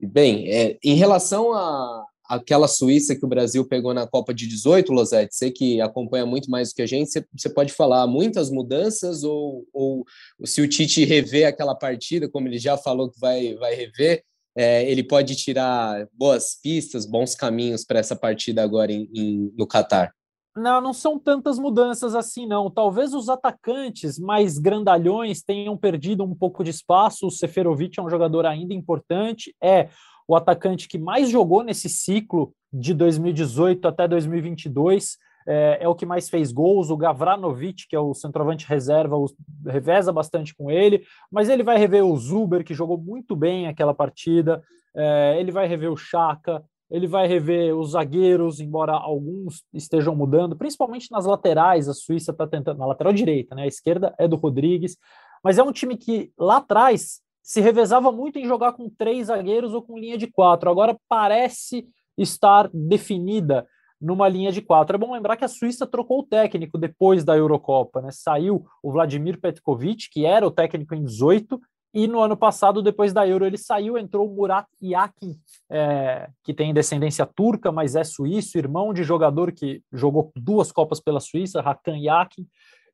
E, 0.00 0.06
bem, 0.06 0.48
é, 0.48 0.78
em 0.82 0.94
relação 0.94 1.52
a, 1.52 2.06
aquela 2.28 2.68
Suíça 2.68 3.16
que 3.16 3.24
o 3.24 3.28
Brasil 3.28 3.66
pegou 3.66 3.94
na 3.94 4.06
Copa 4.06 4.34
de 4.34 4.46
18, 4.46 4.92
Losete, 4.92 5.34
você 5.34 5.50
que 5.50 5.80
acompanha 5.80 6.26
muito 6.26 6.50
mais 6.50 6.68
do 6.68 6.74
que 6.74 6.82
a 6.82 6.86
gente, 6.86 7.10
você, 7.10 7.24
você 7.34 7.48
pode 7.48 7.72
falar 7.72 8.06
muitas 8.06 8.50
mudanças 8.50 9.24
ou, 9.24 9.66
ou 9.72 10.04
se 10.44 10.60
o 10.60 10.68
Tite 10.68 11.04
rever 11.04 11.48
aquela 11.48 11.74
partida, 11.74 12.28
como 12.28 12.46
ele 12.46 12.58
já 12.58 12.76
falou 12.76 13.10
que 13.10 13.18
vai, 13.18 13.54
vai 13.54 13.74
rever, 13.74 14.22
é, 14.54 14.90
ele 14.90 15.02
pode 15.02 15.36
tirar 15.36 16.06
boas 16.12 16.58
pistas, 16.60 17.06
bons 17.06 17.34
caminhos 17.34 17.84
para 17.84 18.00
essa 18.00 18.14
partida 18.14 18.62
agora 18.62 18.92
em, 18.92 19.08
em, 19.14 19.54
no 19.56 19.66
Catar? 19.66 20.12
Não, 20.56 20.80
não 20.80 20.92
são 20.92 21.18
tantas 21.18 21.58
mudanças 21.58 22.14
assim, 22.16 22.44
não. 22.44 22.68
Talvez 22.68 23.14
os 23.14 23.28
atacantes 23.28 24.18
mais 24.18 24.58
grandalhões 24.58 25.40
tenham 25.40 25.76
perdido 25.76 26.24
um 26.24 26.34
pouco 26.34 26.64
de 26.64 26.70
espaço. 26.70 27.28
O 27.28 27.30
Seferovic 27.30 27.98
é 27.98 28.02
um 28.02 28.10
jogador 28.10 28.44
ainda 28.44 28.74
importante. 28.74 29.54
É 29.62 29.88
o 30.28 30.36
atacante 30.36 30.86
que 30.86 30.98
mais 30.98 31.30
jogou 31.30 31.64
nesse 31.64 31.88
ciclo 31.88 32.52
de 32.70 32.92
2018 32.92 33.88
até 33.88 34.06
2022, 34.06 35.16
é, 35.46 35.78
é, 35.80 35.88
o 35.88 35.94
que 35.94 36.04
mais 36.04 36.28
fez 36.28 36.52
gols. 36.52 36.90
O 36.90 36.96
Gavranovic, 36.96 37.88
que 37.88 37.96
é 37.96 37.98
o 37.98 38.12
centroavante 38.12 38.66
reserva, 38.66 39.16
o, 39.16 39.26
reveza 39.66 40.12
bastante 40.12 40.54
com 40.54 40.70
ele, 40.70 41.02
mas 41.32 41.48
ele 41.48 41.62
vai 41.62 41.78
rever 41.78 42.04
o 42.04 42.14
Zuber, 42.16 42.62
que 42.62 42.74
jogou 42.74 42.98
muito 42.98 43.34
bem 43.34 43.66
aquela 43.66 43.94
partida, 43.94 44.62
é, 44.94 45.40
ele 45.40 45.50
vai 45.50 45.66
rever 45.66 45.90
o 45.90 45.96
Chaka, 45.96 46.62
ele 46.90 47.06
vai 47.06 47.26
rever 47.26 47.74
os 47.74 47.92
zagueiros, 47.92 48.60
embora 48.60 48.92
alguns 48.92 49.64
estejam 49.72 50.14
mudando, 50.14 50.56
principalmente 50.56 51.10
nas 51.10 51.24
laterais. 51.24 51.88
A 51.88 51.94
Suíça 51.94 52.32
está 52.32 52.46
tentando, 52.46 52.78
na 52.78 52.86
lateral 52.86 53.12
direita, 53.12 53.54
né? 53.54 53.62
A 53.62 53.66
esquerda 53.66 54.14
é 54.18 54.28
do 54.28 54.36
Rodrigues, 54.36 54.96
mas 55.42 55.58
é 55.58 55.62
um 55.62 55.72
time 55.72 55.96
que 55.96 56.32
lá 56.38 56.58
atrás 56.58 57.20
se 57.48 57.62
revezava 57.62 58.12
muito 58.12 58.38
em 58.38 58.44
jogar 58.44 58.74
com 58.74 58.90
três 58.90 59.28
zagueiros 59.28 59.72
ou 59.72 59.80
com 59.80 59.98
linha 59.98 60.18
de 60.18 60.26
quatro. 60.26 60.68
Agora 60.68 60.94
parece 61.08 61.88
estar 62.18 62.68
definida 62.74 63.66
numa 63.98 64.28
linha 64.28 64.52
de 64.52 64.60
quatro. 64.60 64.94
É 64.94 64.98
bom 64.98 65.14
lembrar 65.14 65.34
que 65.34 65.46
a 65.46 65.48
Suíça 65.48 65.86
trocou 65.86 66.20
o 66.20 66.26
técnico 66.26 66.76
depois 66.76 67.24
da 67.24 67.34
Eurocopa, 67.34 68.02
né? 68.02 68.10
Saiu 68.12 68.66
o 68.82 68.92
Vladimir 68.92 69.40
Petkovic, 69.40 70.10
que 70.10 70.26
era 70.26 70.46
o 70.46 70.50
técnico 70.50 70.94
em 70.94 71.02
18, 71.02 71.58
e 71.94 72.06
no 72.06 72.20
ano 72.20 72.36
passado, 72.36 72.82
depois 72.82 73.14
da 73.14 73.26
Euro, 73.26 73.46
ele 73.46 73.56
saiu, 73.56 73.96
entrou 73.96 74.30
o 74.30 74.34
Murat 74.34 74.66
Yakin, 74.82 75.34
é, 75.70 76.28
que 76.44 76.52
tem 76.52 76.74
descendência 76.74 77.24
turca, 77.24 77.72
mas 77.72 77.96
é 77.96 78.04
suíço, 78.04 78.58
irmão 78.58 78.92
de 78.92 79.02
jogador 79.02 79.52
que 79.52 79.82
jogou 79.90 80.30
duas 80.36 80.70
Copas 80.70 81.00
pela 81.00 81.18
Suíça, 81.18 81.60
Hakan 81.60 81.96
Yakin, 81.96 82.46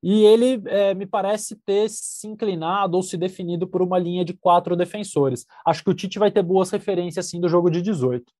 e 0.06 0.22
ele 0.22 0.62
é, 0.66 0.92
me 0.92 1.06
parece 1.06 1.56
ter 1.56 1.88
se 1.88 2.28
inclinado 2.28 2.94
ou 2.94 3.02
se 3.02 3.16
definido 3.16 3.66
por 3.66 3.80
uma 3.80 3.98
linha 3.98 4.22
de 4.22 4.34
quatro 4.34 4.76
defensores. 4.76 5.46
Acho 5.64 5.82
que 5.82 5.88
o 5.88 5.94
Tite 5.94 6.18
vai 6.18 6.30
ter 6.30 6.42
boas 6.42 6.70
referências 6.70 7.24
assim 7.24 7.40
do 7.40 7.48
jogo 7.48 7.70
de 7.70 7.80
18. 7.80 8.30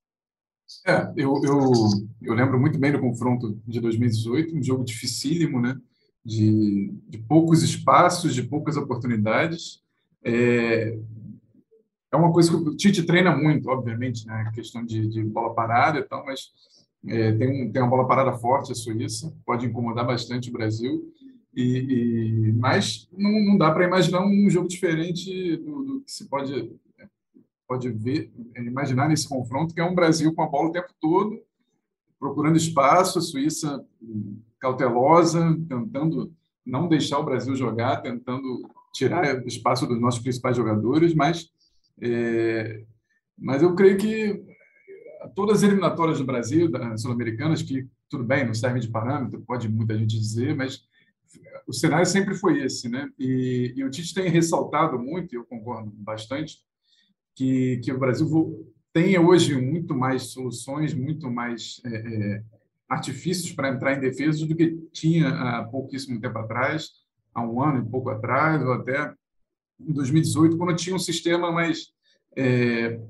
É, 0.87 1.11
eu, 1.17 1.41
eu, 1.43 1.73
eu 2.21 2.35
lembro 2.35 2.61
muito 2.61 2.79
bem 2.79 2.93
do 2.93 3.01
confronto 3.01 3.59
de 3.67 3.81
2018, 3.81 4.55
um 4.55 4.63
jogo 4.63 4.85
dificílimo, 4.85 5.59
né? 5.59 5.75
De, 6.23 6.93
de 7.09 7.17
poucos 7.17 7.63
espaços, 7.63 8.35
de 8.35 8.43
poucas 8.43 8.77
oportunidades. 8.77 9.83
É, 10.23 10.99
é 12.13 12.17
uma 12.17 12.31
coisa 12.31 12.51
que 12.51 12.57
o 12.57 12.77
Tite 12.77 13.05
treina 13.05 13.35
muito, 13.35 13.71
obviamente, 13.71 14.27
né? 14.27 14.53
Questão 14.55 14.85
de, 14.85 15.09
de 15.09 15.25
bola 15.25 15.55
parada 15.55 15.99
e 15.99 16.03
tal, 16.03 16.27
mas 16.27 16.51
é, 17.07 17.33
tem, 17.33 17.49
um, 17.49 17.73
tem 17.73 17.81
uma 17.81 17.91
bola 17.91 18.07
parada 18.07 18.37
forte 18.37 18.71
a 18.71 18.75
Suíça, 18.75 19.35
pode 19.47 19.65
incomodar 19.65 20.07
bastante 20.07 20.51
o 20.51 20.53
Brasil. 20.53 21.11
E, 21.57 22.49
e 22.49 22.53
mas 22.53 23.09
não, 23.13 23.31
não 23.45 23.57
dá 23.57 23.71
para 23.71 23.87
imaginar 23.87 24.25
um 24.25 24.49
jogo 24.51 24.69
diferente 24.69 25.57
do, 25.59 25.83
do 25.85 26.01
que 26.01 26.11
se 26.11 26.29
pode 26.29 26.71
pode 27.67 27.91
ver, 27.91 28.31
imaginar 28.57 29.09
nesse 29.09 29.29
confronto, 29.29 29.75
que 29.75 29.81
é 29.81 29.85
um 29.85 29.95
Brasil 29.95 30.35
com 30.35 30.43
a 30.43 30.47
bola 30.47 30.69
o 30.69 30.73
tempo 30.73 30.93
todo, 31.01 31.41
procurando 32.21 32.57
espaço, 32.57 33.19
a 33.19 33.23
Suíça 33.23 33.85
cautelosa, 34.61 35.59
tentando 35.69 36.33
não 36.65 36.89
deixar 36.89 37.19
o 37.19 37.25
Brasil 37.25 37.55
jogar, 37.55 38.01
tentando 38.01 38.69
tirar 38.93 39.45
espaço 39.47 39.87
dos 39.87 40.01
nossos 40.01 40.21
principais 40.21 40.57
jogadores, 40.57 41.15
mas, 41.15 41.51
é, 42.01 42.85
mas 43.37 43.63
eu 43.63 43.75
creio 43.75 43.99
que 43.99 44.43
todas 45.35 45.59
as 45.59 45.63
eliminatórias 45.65 46.19
do 46.19 46.25
Brasil, 46.25 46.71
sul-americanas, 46.97 47.63
que 47.63 47.87
tudo 48.09 48.25
bem, 48.25 48.47
não 48.47 48.55
servem 48.55 48.81
de 48.81 48.89
parâmetro, 48.89 49.43
pode 49.43 49.69
muita 49.69 49.99
gente 49.99 50.19
dizer, 50.19 50.55
mas 50.55 50.85
o 51.67 51.73
cenário 51.73 52.07
sempre 52.07 52.35
foi 52.35 52.63
esse, 52.63 52.89
né? 52.89 53.09
E, 53.19 53.73
e 53.77 53.85
o 53.85 53.91
Tite 53.91 54.15
tem 54.15 54.31
ressaltado 54.31 54.99
muito, 54.99 55.33
e 55.33 55.37
eu 55.37 55.45
concordo 55.45 55.91
bastante, 55.97 56.59
que, 57.35 57.79
que 57.79 57.93
o 57.93 57.99
Brasil 57.99 58.73
tenha 58.93 59.21
hoje 59.21 59.61
muito 59.61 59.95
mais 59.95 60.25
soluções, 60.25 60.95
muito 60.95 61.31
mais 61.31 61.81
é, 61.85 61.97
é, 61.97 62.43
artifícios 62.89 63.53
para 63.53 63.71
entrar 63.71 63.97
em 63.97 64.01
defesa 64.01 64.47
do 64.47 64.55
que 64.55 64.79
tinha 64.93 65.29
há 65.29 65.65
pouquíssimo 65.65 66.21
tempo 66.21 66.39
atrás, 66.39 66.91
há 67.35 67.43
um 67.43 67.61
ano 67.63 67.85
e 67.85 67.91
pouco 67.91 68.11
atrás, 68.11 68.63
ou 68.63 68.73
até 68.73 69.13
em 69.81 69.93
2018, 69.93 70.57
quando 70.57 70.77
tinha 70.77 70.95
um 70.95 71.01
sistema 71.01 71.51
mais, 71.51 71.93
é, 72.37 73.01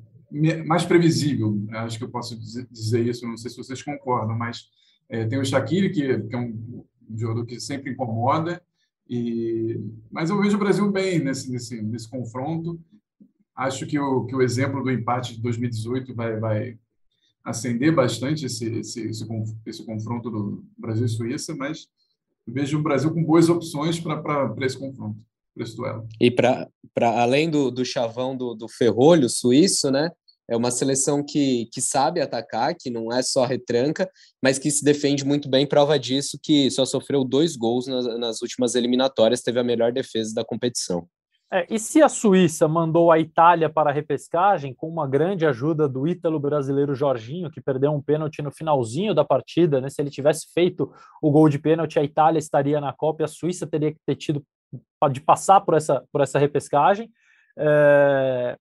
mais 0.64 0.85
previsível. 0.85 1.62
Acho 1.71 1.99
que 1.99 2.04
eu 2.04 2.11
posso 2.11 2.38
dizer 2.38 3.07
isso, 3.07 3.26
não 3.26 3.37
sei 3.37 3.50
se 3.50 3.59
vocês 3.59 3.83
concordam, 3.83 4.37
mas 4.37 4.71
é, 5.09 5.26
tem 5.26 5.38
o 5.38 5.45
Shaqiri, 5.45 5.90
que, 5.90 6.19
que 6.23 6.35
é 6.35 6.38
um, 6.38 6.85
um 7.11 7.18
jogador 7.18 7.44
que 7.46 7.61
sempre 7.61 7.92
incomoda, 7.92 8.62
e, 9.08 9.80
mas 10.11 10.30
eu 10.30 10.40
vejo 10.40 10.56
o 10.56 10.61
Brasil 10.61 10.90
bem 10.90 11.18
nesse, 11.18 11.50
nesse, 11.50 11.82
nesse 11.82 12.08
confronto. 12.08 12.80
Acho 13.54 13.87
que 13.87 13.99
o, 13.99 14.25
que 14.25 14.34
o 14.34 14.42
exemplo 14.42 14.82
do 14.82 14.90
empate 14.90 15.34
de 15.34 15.42
2018 15.42 16.14
vai, 16.14 16.38
vai 16.40 16.78
acender 17.44 17.94
bastante 17.94 18.46
esse, 18.46 18.66
esse, 18.78 19.00
esse, 19.02 19.26
esse 19.66 19.84
confronto 19.84 20.30
do 20.30 20.64
Brasil 20.76 21.04
e 21.04 21.08
Suíça, 21.08 21.54
mas 21.54 21.87
vejo 22.46 22.78
o 22.78 22.82
Brasil 22.82 23.12
com 23.12 23.23
boas 23.23 23.49
opções 23.49 24.00
para 24.00 24.54
esse 24.62 24.78
confronto, 24.78 25.18
para 25.54 25.64
esse 25.64 25.76
duelo. 25.76 26.08
E 26.20 26.30
para 26.30 26.68
além 27.23 27.50
do, 27.50 27.70
do 27.70 27.84
chavão 27.84 28.37
do, 28.37 28.54
do 28.54 28.68
ferrolho 28.68 29.28
suíço, 29.28 29.90
né? 29.90 30.11
É 30.48 30.56
uma 30.56 30.70
seleção 30.70 31.24
que, 31.24 31.68
que 31.72 31.80
sabe 31.80 32.20
atacar, 32.20 32.74
que 32.74 32.90
não 32.90 33.12
é 33.12 33.22
só 33.22 33.44
retranca, 33.44 34.08
mas 34.42 34.58
que 34.58 34.70
se 34.70 34.84
defende 34.84 35.24
muito 35.24 35.48
bem. 35.48 35.66
Prova 35.66 35.98
disso 35.98 36.38
que 36.42 36.70
só 36.70 36.84
sofreu 36.84 37.24
dois 37.24 37.56
gols 37.56 37.86
nas, 37.86 38.04
nas 38.18 38.42
últimas 38.42 38.74
eliminatórias, 38.74 39.42
teve 39.42 39.58
a 39.58 39.64
melhor 39.64 39.92
defesa 39.92 40.34
da 40.34 40.44
competição. 40.44 41.08
É, 41.54 41.66
e 41.70 41.78
se 41.78 42.02
a 42.02 42.08
Suíça 42.08 42.66
mandou 42.66 43.12
a 43.12 43.18
Itália 43.20 43.70
para 43.70 43.88
a 43.88 43.92
repescagem, 43.92 44.74
com 44.74 44.88
uma 44.88 45.06
grande 45.06 45.46
ajuda 45.46 45.88
do 45.88 46.08
ítalo 46.08 46.40
brasileiro 46.40 46.96
Jorginho, 46.96 47.48
que 47.48 47.60
perdeu 47.60 47.92
um 47.92 48.02
pênalti 48.02 48.42
no 48.42 48.50
finalzinho 48.50 49.14
da 49.14 49.24
partida, 49.24 49.80
né? 49.80 49.88
Se 49.88 50.02
ele 50.02 50.10
tivesse 50.10 50.48
feito 50.52 50.92
o 51.22 51.30
gol 51.30 51.48
de 51.48 51.58
pênalti, 51.58 51.96
a 51.96 52.02
Itália 52.02 52.40
estaria 52.40 52.80
na 52.80 52.92
Copa 52.92 53.22
e 53.22 53.24
a 53.24 53.28
Suíça 53.28 53.68
teria 53.68 53.92
que 53.92 54.00
ter 54.04 54.16
tido 54.16 54.44
de 55.12 55.20
passar 55.20 55.60
por 55.60 55.74
essa, 55.74 56.02
por 56.10 56.20
essa 56.20 56.40
repescagem. 56.40 57.08
É, 57.56 58.56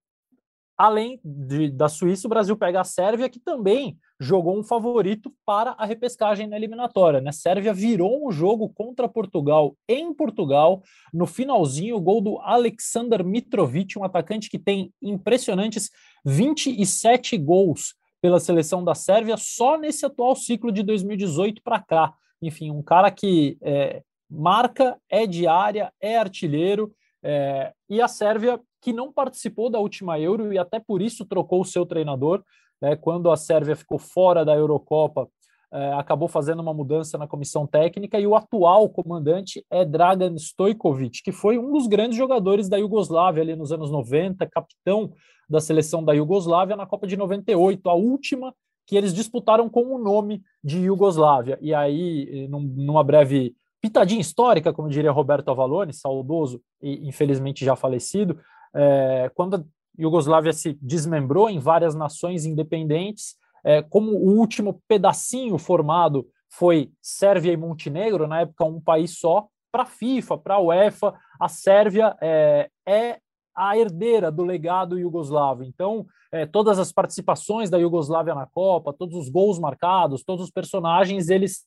além 0.84 1.18
de, 1.24 1.70
da 1.70 1.88
Suíça, 1.88 2.28
o 2.28 2.30
Brasil 2.30 2.58
pega 2.58 2.82
a 2.82 2.84
Sérvia, 2.84 3.30
que 3.30 3.40
também 3.40 3.98
jogou 4.20 4.60
um 4.60 4.64
favorito 4.64 5.34
para 5.46 5.72
a 5.78 5.86
repescagem 5.86 6.46
na 6.46 6.58
eliminatória. 6.58 7.22
Né? 7.22 7.32
Sérvia 7.32 7.74
virou 7.74 8.28
um 8.28 8.32
jogo 8.34 8.68
contra 8.68 9.08
Portugal 9.08 9.78
em 9.88 10.14
Portugal. 10.14 10.84
No 11.14 11.26
finalzinho, 11.26 11.96
o 11.96 12.02
gol 12.02 12.20
do 12.20 12.38
Alexander 12.40 13.24
Mitrovic, 13.24 13.98
um 13.98 14.04
atacante 14.04 14.50
que 14.50 14.60
tem 14.60 14.92
impressionantes 15.02 15.90
27 16.26 17.38
gols 17.38 17.96
pela 18.22 18.42
seleção 18.42 18.84
da 18.84 18.94
Sérvia 18.94 19.38
só 19.38 19.78
nesse 19.78 20.06
atual 20.06 20.36
ciclo 20.36 20.70
de 20.70 20.84
2018 20.84 21.62
para 21.64 21.80
cá. 21.80 22.14
Enfim, 22.42 22.72
um 22.72 22.84
cara 22.84 23.10
que 23.10 23.58
é, 23.62 24.04
marca, 24.30 24.98
é 25.10 25.26
diária, 25.26 25.94
é 26.02 26.18
artilheiro. 26.18 26.94
É, 27.24 27.72
e 27.90 28.02
a 28.02 28.10
Sérvia, 28.10 28.60
que 28.84 28.92
não 28.92 29.12
participou 29.12 29.70
da 29.70 29.80
última 29.80 30.20
Euro 30.20 30.52
e 30.52 30.58
até 30.58 30.80
por 30.80 31.02
isso 31.02 31.26
trocou 31.26 31.62
o 31.62 31.66
seu 31.66 31.86
treinador, 31.86 32.44
né, 32.82 32.96
quando 32.98 33.32
a 33.32 33.38
Sérvia 33.38 33.76
ficou 33.76 33.98
fora 33.98 34.44
da 34.44 34.54
Eurocopa, 34.54 35.28
é, 35.72 35.94
acabou 35.94 36.28
fazendo 36.28 36.60
uma 36.60 36.74
mudança 36.74 37.18
na 37.18 37.28
comissão 37.28 37.66
técnica 37.66 38.20
e 38.20 38.28
o 38.28 38.36
atual 38.36 38.88
comandante 38.90 39.66
é 39.72 39.84
Dragan 39.84 40.36
Stojkovic, 40.36 41.24
que 41.24 41.32
foi 41.32 41.58
um 41.58 41.72
dos 41.72 41.88
grandes 41.88 42.18
jogadores 42.18 42.70
da 42.70 42.78
Iugoslávia 42.78 43.42
ali 43.42 43.56
nos 43.56 43.72
anos 43.72 43.90
90, 43.90 44.46
capitão 44.48 45.14
da 45.50 45.60
seleção 45.60 46.04
da 46.04 46.14
Iugoslávia 46.14 46.76
na 46.76 46.86
Copa 46.86 47.08
de 47.08 47.18
98, 47.18 47.90
a 47.90 47.94
última 47.94 48.54
que 48.86 48.98
eles 48.98 49.14
disputaram 49.14 49.70
com 49.70 49.96
o 49.96 49.98
nome 49.98 50.44
de 50.64 50.80
Iugoslávia. 50.80 51.58
E 51.62 51.74
aí, 51.74 52.48
num, 52.50 52.60
numa 52.60 53.04
breve 53.04 53.56
pitadinha 53.82 54.22
histórica, 54.22 54.72
como 54.72 54.90
diria 54.90 55.12
Roberto 55.12 55.50
Avalone, 55.50 55.94
saudoso 55.94 56.62
e 56.82 57.08
infelizmente 57.08 57.66
já 57.66 57.76
falecido, 57.76 58.40
é, 58.76 59.32
quando 59.36 59.66
Iugoslávia 59.98 60.54
se 60.54 60.78
desmembrou 60.82 61.50
em 61.50 61.60
várias 61.60 61.96
nações 61.96 62.46
independentes, 62.46 63.36
é, 63.64 63.82
como 63.82 64.12
o 64.12 64.38
último 64.38 64.82
pedacinho 64.88 65.58
formado 65.58 66.28
foi 66.50 66.92
Sérvia 67.02 67.52
e 67.52 67.58
Montenegro, 67.58 68.28
na 68.28 68.42
época 68.42 68.66
um 68.66 68.82
país 68.82 69.18
só, 69.18 69.48
para 69.72 69.84
a 69.84 69.88
FIFA, 69.88 70.38
para 70.38 70.56
a 70.56 70.60
UEFA, 70.60 71.14
a 71.40 71.48
Sérvia 71.48 72.16
é, 72.22 72.70
é, 72.88 73.20
a 73.56 73.78
herdeira 73.78 74.32
do 74.32 74.44
legado 74.44 75.00
iugoslavo. 75.00 75.64
Então, 75.64 76.06
é, 76.32 76.46
todas 76.46 76.78
as 76.80 76.92
participações 76.92 77.70
da 77.70 77.78
Iugoslávia 77.78 78.36
na 78.36 78.46
Copa, 78.46 78.94
todos 78.94 79.16
os 79.16 79.30
gols 79.30 79.60
marcados, 79.60 80.24
todos 80.24 80.46
os 80.46 80.52
personagens, 80.52 81.30
eles 81.30 81.66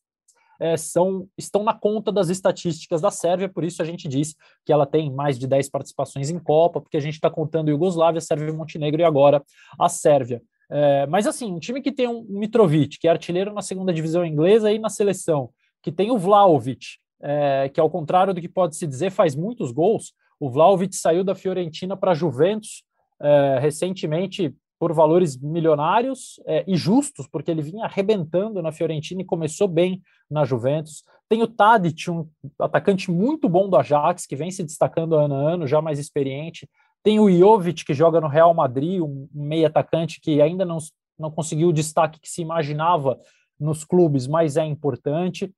é, 0.60 0.76
são, 0.76 1.28
estão 1.36 1.62
na 1.62 1.74
conta 1.74 2.10
das 2.10 2.28
estatísticas 2.28 3.00
da 3.00 3.10
Sérvia, 3.10 3.48
por 3.48 3.64
isso 3.64 3.82
a 3.82 3.84
gente 3.84 4.08
diz 4.08 4.34
que 4.64 4.72
ela 4.72 4.86
tem 4.86 5.12
mais 5.12 5.38
de 5.38 5.46
10 5.46 5.70
participações 5.70 6.30
em 6.30 6.38
Copa, 6.38 6.80
porque 6.80 6.96
a 6.96 7.00
gente 7.00 7.14
está 7.14 7.30
contando 7.30 7.70
Iugoslávia, 7.70 8.20
Sérvia 8.20 8.48
e 8.48 8.52
Montenegro 8.52 9.00
e 9.00 9.04
agora 9.04 9.42
a 9.78 9.88
Sérvia. 9.88 10.42
É, 10.70 11.06
mas 11.06 11.26
assim, 11.26 11.52
um 11.52 11.58
time 11.58 11.80
que 11.80 11.92
tem 11.92 12.08
um 12.08 12.24
Mitrovic, 12.28 12.98
que 12.98 13.06
é 13.06 13.10
artilheiro 13.10 13.52
na 13.52 13.62
segunda 13.62 13.92
divisão 13.92 14.24
inglesa 14.24 14.72
e 14.72 14.78
na 14.78 14.88
seleção, 14.88 15.50
que 15.82 15.92
tem 15.92 16.10
o 16.10 16.18
Vlaovic, 16.18 16.98
é, 17.20 17.68
que 17.68 17.80
ao 17.80 17.90
contrário 17.90 18.34
do 18.34 18.40
que 18.40 18.48
pode 18.48 18.76
se 18.76 18.86
dizer, 18.86 19.10
faz 19.10 19.34
muitos 19.34 19.70
gols. 19.70 20.12
O 20.38 20.50
Vlaovic 20.50 20.94
saiu 20.94 21.22
da 21.22 21.34
Fiorentina 21.34 21.96
para 21.96 22.10
a 22.10 22.14
Juventus 22.14 22.82
é, 23.20 23.58
recentemente, 23.60 24.54
por 24.78 24.92
valores 24.92 25.36
milionários 25.36 26.40
é, 26.46 26.64
e 26.66 26.76
justos, 26.76 27.26
porque 27.26 27.50
ele 27.50 27.62
vinha 27.62 27.84
arrebentando 27.84 28.62
na 28.62 28.72
Fiorentina 28.72 29.22
e 29.22 29.24
começou 29.24 29.66
bem 29.66 30.02
na 30.30 30.44
Juventus. 30.44 31.02
Tem 31.28 31.42
o 31.42 31.46
Tadic, 31.46 32.10
um 32.10 32.28
atacante 32.58 33.10
muito 33.10 33.48
bom 33.48 33.68
do 33.68 33.76
Ajax, 33.76 34.26
que 34.26 34.36
vem 34.36 34.50
se 34.50 34.62
destacando 34.62 35.16
ano 35.16 35.34
a 35.34 35.52
ano, 35.52 35.66
já 35.66 35.80
mais 35.80 35.98
experiente. 35.98 36.68
Tem 37.02 37.18
o 37.18 37.30
Jovic, 37.30 37.84
que 37.84 37.94
joga 37.94 38.20
no 38.20 38.28
Real 38.28 38.52
Madrid, 38.52 39.00
um 39.00 39.28
meio 39.32 39.66
atacante 39.66 40.20
que 40.20 40.40
ainda 40.42 40.64
não, 40.64 40.78
não 41.18 41.30
conseguiu 41.30 41.68
o 41.68 41.72
destaque 41.72 42.20
que 42.20 42.28
se 42.28 42.42
imaginava 42.42 43.18
nos 43.58 43.84
clubes, 43.84 44.26
mas 44.26 44.56
é 44.56 44.64
importante. 44.64 45.52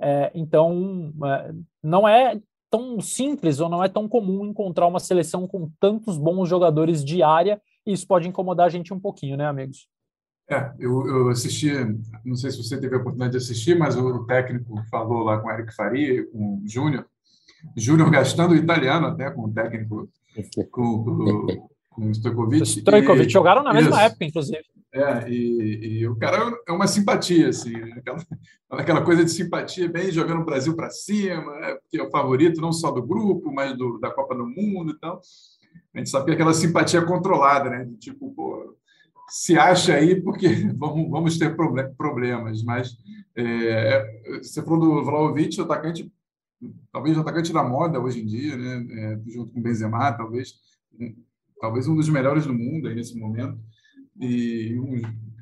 É, 0.00 0.30
então, 0.34 1.12
é, 1.24 1.52
não 1.82 2.08
é 2.08 2.40
tão 2.70 3.00
simples 3.00 3.60
ou 3.60 3.68
não 3.68 3.84
é 3.84 3.88
tão 3.88 4.08
comum 4.08 4.46
encontrar 4.46 4.86
uma 4.86 4.98
seleção 4.98 5.46
com 5.46 5.70
tantos 5.78 6.16
bons 6.16 6.48
jogadores 6.48 7.04
de 7.04 7.22
área, 7.22 7.60
e 7.86 7.92
isso 7.92 8.06
pode 8.06 8.28
incomodar 8.28 8.66
a 8.66 8.70
gente 8.70 8.92
um 8.92 9.00
pouquinho, 9.00 9.36
né, 9.36 9.46
amigos? 9.46 9.88
É, 10.50 10.72
eu, 10.78 11.06
eu 11.06 11.28
assisti, 11.30 11.70
não 12.24 12.36
sei 12.36 12.50
se 12.50 12.62
você 12.62 12.78
teve 12.78 12.94
a 12.94 12.98
oportunidade 12.98 13.32
de 13.32 13.38
assistir, 13.38 13.78
mas 13.78 13.96
o 13.96 14.24
técnico 14.24 14.74
falou 14.90 15.22
lá 15.22 15.38
com 15.38 15.48
o 15.48 15.50
Eric 15.50 15.74
Faria, 15.74 16.26
com 16.30 16.56
o 16.56 16.62
Júnior, 16.66 17.06
Júnior 17.76 18.10
gastando 18.10 18.54
italiano 18.54 19.06
até 19.06 19.30
com 19.30 19.44
o 19.44 19.52
técnico, 19.52 20.08
com, 20.70 21.04
com, 21.04 21.46
com 21.90 22.06
o 22.06 22.10
Stojkovic. 22.10 22.66
Stojkovic, 22.66 23.30
jogaram 23.30 23.62
na 23.62 23.72
mesma 23.72 23.96
isso. 23.96 24.00
época, 24.00 24.24
inclusive. 24.24 24.64
É, 24.94 25.26
e, 25.30 26.00
e, 26.00 26.08
o 26.08 26.16
cara 26.16 26.52
é 26.68 26.72
uma 26.72 26.86
simpatia, 26.86 27.48
assim, 27.48 27.72
né? 27.72 27.94
aquela, 27.96 28.26
aquela 28.72 29.02
coisa 29.02 29.24
de 29.24 29.30
simpatia, 29.30 29.88
bem 29.88 30.10
jogando 30.10 30.42
o 30.42 30.44
Brasil 30.44 30.76
para 30.76 30.90
cima, 30.90 31.50
é, 31.62 31.78
que 31.88 31.98
é 31.98 32.02
o 32.02 32.10
favorito 32.10 32.60
não 32.60 32.72
só 32.72 32.90
do 32.90 33.02
grupo, 33.02 33.50
mas 33.50 33.76
do, 33.76 33.98
da 33.98 34.10
Copa 34.10 34.34
do 34.34 34.46
Mundo 34.46 34.92
e 34.92 34.98
tal. 34.98 35.20
A 35.94 35.98
gente 35.98 36.10
sabe 36.10 36.24
que 36.26 36.30
é 36.32 36.34
aquela 36.34 36.54
simpatia 36.54 37.02
controlada, 37.02 37.68
né? 37.68 37.88
Tipo, 37.98 38.32
pô, 38.32 38.76
se 39.28 39.58
acha 39.58 39.94
aí 39.94 40.20
porque 40.20 40.46
vamos, 40.76 41.10
vamos 41.10 41.38
ter 41.38 41.54
problemas, 41.96 42.62
mas 42.62 42.96
é, 43.36 44.38
você 44.42 44.62
falou 44.62 44.80
do 44.80 45.04
Vlaovic, 45.04 45.60
o 45.60 45.64
atacante, 45.64 46.12
talvez 46.92 47.16
o 47.16 47.20
atacante 47.20 47.52
da 47.52 47.62
moda 47.62 48.00
hoje 48.00 48.22
em 48.22 48.26
dia, 48.26 48.56
né? 48.56 48.86
É, 48.90 49.20
junto 49.30 49.52
com 49.52 49.60
o 49.60 49.62
Benzema, 49.62 50.12
talvez, 50.12 50.54
talvez 51.60 51.88
um 51.88 51.96
dos 51.96 52.08
melhores 52.08 52.46
do 52.46 52.54
mundo 52.54 52.88
aí 52.88 52.94
nesse 52.94 53.18
momento. 53.18 53.58
E, 54.20 54.76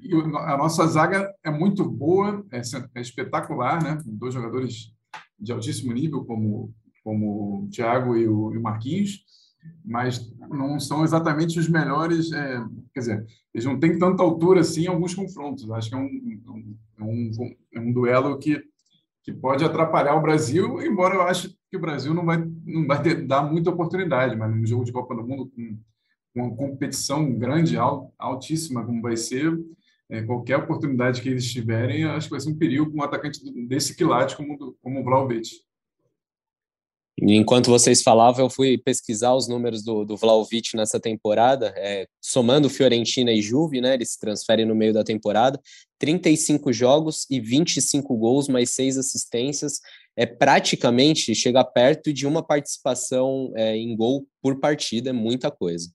e 0.03 0.15
a 0.15 0.57
nossa 0.57 0.87
zaga 0.87 1.33
é 1.45 1.51
muito 1.51 1.85
boa, 1.85 2.45
é, 2.51 2.61
é, 2.95 3.01
espetacular, 3.01 3.83
né? 3.83 3.99
Dois 4.05 4.35
jogadores 4.35 4.93
de 5.39 5.53
altíssimo 5.53 5.93
nível, 5.93 6.25
como, 6.25 6.73
como 7.03 7.65
o 7.65 7.69
Thiago 7.69 8.17
e 8.17 8.29
o, 8.29 8.53
e 8.53 8.59
o 8.59 8.63
Marquinhos, 8.63 9.25
mas 9.85 10.33
não 10.49 10.79
são 10.79 11.05
exatamente 11.05 11.59
os 11.59 11.69
melhores. 11.69 12.33
É, 12.33 12.63
quer 12.93 13.01
dizer, 13.01 13.27
eles 13.55 13.65
não 13.65 13.79
têm 13.79 13.99
tanta 13.99 14.23
altura 14.23 14.61
assim 14.61 14.85
em 14.85 14.89
alguns 14.89 15.15
confrontos. 15.15 15.71
Acho 15.71 15.89
que 15.89 15.95
é 15.95 15.99
um, 15.99 16.71
é 16.99 17.03
um, 17.03 17.31
é 17.75 17.81
um 17.81 17.93
duelo 17.93 18.39
que, 18.39 18.63
que 19.23 19.33
pode 19.33 19.65
atrapalhar 19.65 20.15
o 20.15 20.23
Brasil, 20.23 20.81
embora 20.83 21.15
eu 21.15 21.23
ache 21.23 21.55
que 21.71 21.77
o 21.77 21.81
Brasil 21.81 22.13
não 22.13 22.25
vai, 22.25 22.45
não 22.65 22.87
vai 22.87 23.01
ter, 23.03 23.27
dar 23.27 23.43
muita 23.43 23.71
oportunidade, 23.71 24.37
mas 24.37 24.55
no 24.55 24.67
jogo 24.67 24.85
de 24.85 24.93
Copa 24.93 25.15
do 25.15 25.27
Mundo, 25.27 25.51
com 25.55 25.79
uma 26.35 26.55
competição 26.55 27.33
grande, 27.39 27.77
altíssima, 28.19 28.85
como 28.85 29.03
vai 29.03 29.17
ser, 29.17 29.57
é, 30.09 30.23
qualquer 30.23 30.57
oportunidade 30.57 31.23
que 31.23 31.29
eles 31.29 31.51
tiverem, 31.51 32.05
acho 32.05 32.27
que 32.27 32.33
vai 32.33 32.41
ser 32.41 32.51
um 32.51 32.59
perigo 32.59 32.91
com 32.91 32.99
um 32.99 33.03
atacante 33.03 33.41
desse 33.67 33.95
quilate 33.95 34.37
como, 34.37 34.75
como 34.83 35.01
o 35.01 35.05
Vlaovic. 35.05 35.49
Enquanto 37.23 37.71
vocês 37.71 38.03
falavam, 38.03 38.47
eu 38.47 38.51
fui 38.51 38.79
pesquisar 38.79 39.35
os 39.35 39.47
números 39.47 39.83
do, 39.85 40.07
do 40.07 40.17
Vlaovic 40.17 40.75
nessa 40.75 40.99
temporada, 40.99 41.75
é, 41.77 42.07
somando 42.21 42.71
Fiorentina 42.71 43.31
e 43.31 43.43
Juve, 43.43 43.81
né? 43.81 43.93
Eles 43.93 44.13
se 44.13 44.19
transferem 44.19 44.65
no 44.65 44.75
meio 44.75 44.95
da 44.95 45.05
temporada. 45.05 45.61
35 45.99 46.73
jogos 46.73 47.27
e 47.29 47.39
25 47.39 48.17
gols, 48.17 48.49
mais 48.49 48.71
seis 48.71 48.97
assistências. 48.97 49.81
É 50.17 50.25
praticamente 50.25 51.35
chega 51.35 51.63
perto 51.63 52.11
de 52.11 52.27
uma 52.27 52.43
participação 52.43 53.53
é, 53.55 53.77
em 53.77 53.95
gol 53.95 54.27
por 54.41 54.59
partida, 54.59 55.11
é 55.11 55.13
muita 55.13 55.51
coisa. 55.51 55.91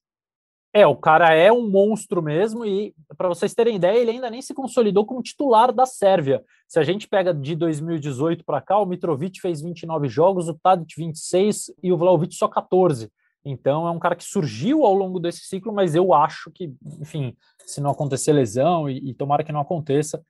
É, 0.76 0.86
o 0.86 0.94
cara 0.94 1.34
é 1.34 1.50
um 1.54 1.70
monstro 1.70 2.22
mesmo 2.22 2.66
e, 2.66 2.94
para 3.18 3.30
vocês 3.30 3.54
terem 3.54 3.78
ideia, 3.78 3.98
ele 3.98 4.12
ainda 4.12 4.30
nem 4.30 4.42
se 4.42 4.54
consolidou 4.54 5.06
como 5.06 5.24
titular 5.24 5.72
da 5.72 5.86
Sérvia. 5.86 6.44
Se 6.68 6.78
a 6.78 6.84
gente 6.84 7.08
pega 7.08 7.34
de 7.34 7.56
2018 7.56 8.44
para 8.44 8.60
cá, 8.60 8.78
o 8.78 8.86
Mitrovic 8.86 9.40
fez 9.40 9.62
29 9.62 10.10
jogos, 10.10 10.50
o 10.50 10.54
Tadic 10.54 10.94
26 10.98 11.74
e 11.82 11.94
o 11.94 11.98
Vlaovic 11.98 12.36
só 12.36 12.50
14. 12.50 13.10
Então 13.46 13.88
é 13.88 13.92
um 13.92 14.00
cara 14.00 14.18
que 14.18 14.26
surgiu 14.26 14.84
ao 14.84 14.94
longo 14.94 15.18
desse 15.18 15.46
ciclo, 15.46 15.72
mas 15.72 15.96
eu 15.96 16.14
acho 16.14 16.52
que, 16.52 16.74
enfim, 17.00 17.38
se 17.66 17.80
não 17.80 17.92
acontecer 17.92 18.34
lesão 18.34 18.90
e, 18.90 19.12
e 19.12 19.14
tomara 19.14 19.46
que 19.46 19.54
não 19.54 19.62
aconteça, 19.62 20.22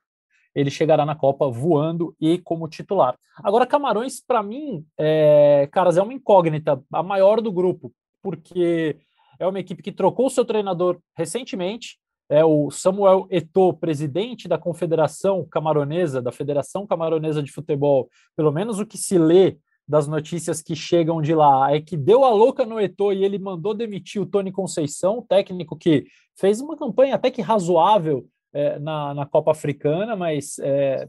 ele 0.54 0.70
chegará 0.70 1.08
na 1.08 1.16
Copa 1.16 1.50
voando 1.50 2.16
e 2.22 2.38
como 2.38 2.68
titular. 2.68 3.18
Agora, 3.38 3.66
Camarões, 3.66 4.22
para 4.22 4.44
mim, 4.44 4.86
é, 4.96 5.68
caras, 5.72 5.98
é 5.98 6.04
uma 6.04 6.14
incógnita, 6.14 6.80
a 6.94 7.02
maior 7.02 7.42
do 7.42 7.52
grupo, 7.52 7.92
porque 8.22 9.00
é 9.40 9.48
uma 9.48 9.60
equipe 9.60 9.84
que 9.84 9.92
trocou 9.92 10.30
seu 10.30 10.46
treinador 10.46 11.00
recentemente. 11.16 11.98
É 12.28 12.44
o 12.44 12.72
Samuel 12.72 13.28
Eto'o, 13.30 13.74
presidente 13.74 14.48
da 14.48 14.58
Confederação 14.58 15.46
Camaronesa, 15.46 16.22
da 16.22 16.32
Federação 16.32 16.88
Camaronesa 16.88 17.44
de 17.44 17.52
Futebol. 17.52 18.10
Pelo 18.36 18.52
menos 18.52 18.80
o 18.80 18.86
que 18.86 18.98
se 18.98 19.18
lê 19.18 19.58
das 19.88 20.08
notícias 20.08 20.62
que 20.62 20.76
chegam 20.76 21.22
de 21.22 21.36
lá 21.36 21.72
é 21.72 21.80
que 21.80 21.96
deu 21.96 22.24
a 22.26 22.32
louca 22.32 22.66
no 22.66 22.80
Eto'o 22.80 23.14
e 23.14 23.24
ele 23.24 23.38
mandou 23.38 23.74
demitir 23.74 24.22
o 24.22 24.26
Tony 24.26 24.52
Conceição, 24.52 25.22
técnico 25.22 25.78
que 25.78 26.06
fez 26.36 26.60
uma 26.60 26.76
campanha 26.76 27.16
até 27.16 27.30
que 27.30 27.42
razoável 27.42 28.26
é, 28.52 28.80
na, 28.80 29.14
na 29.14 29.26
Copa 29.26 29.52
Africana, 29.52 30.16
mas 30.16 30.58
é, 30.60 31.08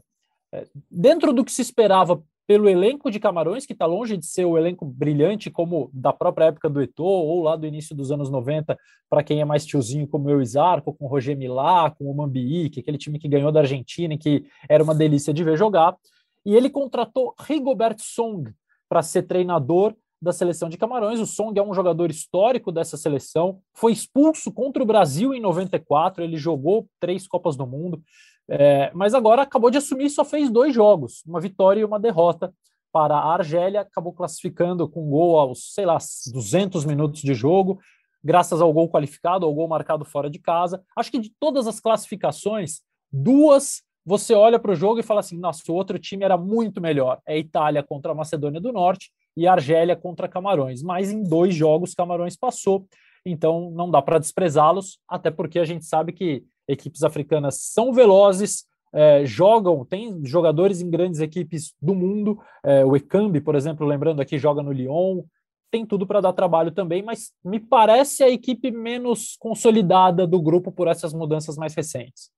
é 0.53 0.67
dentro 0.91 1.33
do 1.33 1.43
que 1.43 1.51
se 1.51 1.61
esperava 1.61 2.21
pelo 2.47 2.69
elenco 2.69 3.11
de 3.11 3.19
Camarões, 3.19 3.65
que 3.65 3.73
está 3.73 3.85
longe 3.85 4.15
de 4.15 4.25
ser 4.25 4.45
o 4.45 4.57
elenco 4.57 4.85
brilhante 4.85 5.51
como 5.51 5.89
da 5.93 6.13
própria 6.13 6.45
época 6.45 6.69
do 6.69 6.81
Eto'o, 6.81 7.05
ou 7.05 7.43
lá 7.43 7.57
do 7.57 7.67
início 7.67 7.93
dos 7.93 8.09
anos 8.09 8.29
90, 8.29 8.77
para 9.09 9.21
quem 9.21 9.41
é 9.41 9.45
mais 9.45 9.65
tiozinho, 9.65 10.07
como 10.07 10.29
eu, 10.29 10.41
Isarco, 10.41 10.93
com 10.93 11.05
o 11.05 11.07
Roger 11.09 11.37
Milá, 11.37 11.91
com 11.91 12.09
o 12.09 12.15
Mambií, 12.15 12.69
que 12.69 12.79
é 12.79 12.81
aquele 12.81 12.97
time 12.97 13.19
que 13.19 13.27
ganhou 13.27 13.51
da 13.51 13.59
Argentina 13.59 14.13
e 14.13 14.17
que 14.17 14.45
era 14.69 14.81
uma 14.81 14.95
delícia 14.95 15.33
de 15.33 15.43
ver 15.43 15.57
jogar. 15.57 15.97
E 16.45 16.55
ele 16.55 16.69
contratou 16.69 17.35
Rigobert 17.37 17.97
Song 17.99 18.49
para 18.87 19.03
ser 19.03 19.23
treinador 19.23 19.93
da 20.21 20.31
seleção 20.31 20.69
de 20.69 20.77
Camarões. 20.77 21.19
O 21.19 21.25
Song 21.25 21.59
é 21.59 21.61
um 21.61 21.73
jogador 21.73 22.09
histórico 22.09 22.71
dessa 22.71 22.95
seleção, 22.95 23.59
foi 23.73 23.91
expulso 23.91 24.53
contra 24.53 24.81
o 24.81 24.85
Brasil 24.85 25.33
em 25.33 25.41
94, 25.41 26.23
ele 26.23 26.37
jogou 26.37 26.87
três 26.97 27.27
Copas 27.27 27.57
do 27.57 27.67
Mundo, 27.67 28.01
é, 28.49 28.91
mas 28.93 29.13
agora 29.13 29.41
acabou 29.41 29.69
de 29.69 29.77
assumir 29.77 30.05
e 30.05 30.09
só 30.09 30.23
fez 30.23 30.49
dois 30.49 30.73
jogos, 30.73 31.23
uma 31.25 31.39
vitória 31.39 31.81
e 31.81 31.85
uma 31.85 31.99
derrota 31.99 32.53
para 32.91 33.15
a 33.15 33.33
Argélia, 33.33 33.81
acabou 33.81 34.13
classificando 34.13 34.87
com 34.87 35.09
gol 35.09 35.37
aos, 35.37 35.73
sei 35.73 35.85
lá, 35.85 35.97
200 36.33 36.85
minutos 36.85 37.21
de 37.21 37.33
jogo, 37.33 37.79
graças 38.23 38.61
ao 38.61 38.73
gol 38.73 38.89
qualificado, 38.89 39.45
ao 39.45 39.53
gol 39.53 39.67
marcado 39.67 40.03
fora 40.05 40.29
de 40.29 40.39
casa. 40.39 40.81
Acho 40.95 41.11
que 41.11 41.19
de 41.19 41.31
todas 41.39 41.67
as 41.67 41.79
classificações, 41.79 42.81
duas 43.11 43.83
você 44.07 44.33
olha 44.33 44.57
para 44.57 44.71
o 44.71 44.75
jogo 44.75 45.01
e 45.01 45.03
fala 45.03 45.19
assim: 45.19 45.37
nossa, 45.37 45.61
o 45.69 45.75
outro 45.75 45.99
time 45.99 46.23
era 46.23 46.37
muito 46.37 46.79
melhor. 46.79 47.19
É 47.27 47.37
Itália 47.37 47.83
contra 47.83 48.13
a 48.13 48.15
Macedônia 48.15 48.61
do 48.61 48.71
Norte 48.71 49.11
e 49.35 49.45
Argélia 49.45 49.97
contra 49.97 50.29
Camarões. 50.29 50.81
Mas 50.81 51.11
em 51.11 51.21
dois 51.21 51.53
jogos, 51.53 51.93
Camarões 51.93 52.37
passou, 52.37 52.87
então 53.25 53.69
não 53.71 53.91
dá 53.91 54.01
para 54.01 54.17
desprezá-los, 54.17 54.97
até 55.09 55.29
porque 55.29 55.59
a 55.59 55.65
gente 55.65 55.85
sabe 55.85 56.13
que 56.13 56.45
equipes 56.67 57.03
africanas 57.03 57.55
são 57.61 57.93
velozes, 57.93 58.65
é, 58.93 59.25
jogam, 59.25 59.85
tem 59.85 60.25
jogadores 60.25 60.81
em 60.81 60.89
grandes 60.89 61.19
equipes 61.19 61.73
do 61.81 61.93
mundo. 61.93 62.39
É, 62.63 62.85
o 62.85 62.95
Ekambi, 62.95 63.41
por 63.41 63.55
exemplo, 63.55 63.85
lembrando 63.85 64.21
aqui, 64.21 64.37
joga 64.37 64.63
no 64.63 64.71
Lyon, 64.71 65.23
tem 65.69 65.85
tudo 65.85 66.07
para 66.07 66.21
dar 66.21 66.33
trabalho 66.33 66.71
também, 66.71 67.03
mas 67.03 67.31
me 67.43 67.59
parece 67.59 68.23
a 68.23 68.29
equipe 68.29 68.71
menos 68.71 69.35
consolidada 69.39 70.25
do 70.25 70.41
grupo 70.41 70.71
por 70.71 70.87
essas 70.87 71.13
mudanças 71.13 71.57
mais 71.57 71.73
recentes. 71.75 72.31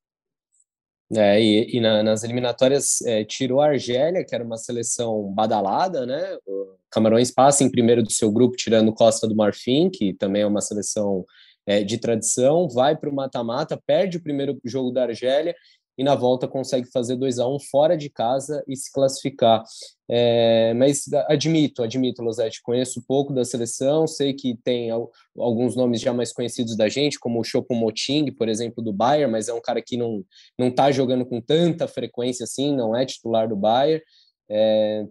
É, 1.16 1.42
e, 1.42 1.78
e 1.78 1.82
na, 1.82 2.04
nas 2.04 2.24
eliminatórias 2.24 3.02
é, 3.02 3.24
tirou 3.24 3.62
a 3.62 3.68
Argélia, 3.68 4.24
que 4.24 4.36
era 4.36 4.44
uma 4.44 4.58
seleção 4.58 5.32
badalada, 5.34 6.06
né? 6.06 6.38
O 6.46 6.76
Camarões 6.92 7.32
passa 7.32 7.64
em 7.64 7.72
primeiro 7.72 8.04
do 8.04 8.12
seu 8.12 8.32
grupo, 8.32 8.56
tirando 8.56 8.94
Costa 8.94 9.28
do 9.28 9.36
Marfim, 9.36 9.90
que 9.90 10.14
também 10.14 10.44
é 10.44 10.48
uma 10.48 10.62
seleção 10.62 11.26
é, 11.70 11.84
de 11.84 12.00
tradição, 12.00 12.68
vai 12.68 12.98
para 12.98 13.12
o 13.12 13.14
mata-mata, 13.14 13.80
perde 13.86 14.18
o 14.18 14.24
primeiro 14.24 14.60
jogo 14.66 14.90
da 14.90 15.04
Argélia 15.04 15.56
e 15.96 16.04
na 16.04 16.16
volta 16.16 16.48
consegue 16.48 16.90
fazer 16.92 17.16
2 17.16 17.38
a 17.38 17.48
1 17.48 17.56
um 17.56 17.60
fora 17.60 17.96
de 17.96 18.10
casa 18.10 18.64
e 18.68 18.76
se 18.76 18.92
classificar. 18.92 19.62
É, 20.10 20.74
mas 20.74 21.04
admito, 21.28 21.84
admito, 21.84 22.24
Losetti, 22.24 22.64
conheço 22.64 23.04
pouco 23.08 23.32
da 23.34 23.46
seleção, 23.46 24.08
sei 24.08 24.34
que 24.34 24.58
tem 24.64 24.90
alguns 25.38 25.76
nomes 25.76 26.02
já 26.02 26.12
mais 26.12 26.34
conhecidos 26.34 26.76
da 26.76 26.90
gente, 26.90 27.20
como 27.20 27.40
o 27.40 27.44
Choupo-Moting, 27.44 28.32
por 28.32 28.50
exemplo, 28.50 28.84
do 28.84 28.92
Bayern, 28.92 29.32
mas 29.32 29.48
é 29.48 29.54
um 29.54 29.62
cara 29.62 29.80
que 29.80 29.96
não 29.96 30.26
não 30.58 30.70
está 30.70 30.92
jogando 30.92 31.24
com 31.24 31.40
tanta 31.40 31.88
frequência 31.88 32.46
assim, 32.46 32.76
não 32.76 32.96
é 32.96 33.06
titular 33.06 33.48
do 33.48 33.56
Bayern. 33.56 34.02
É, 34.50 35.06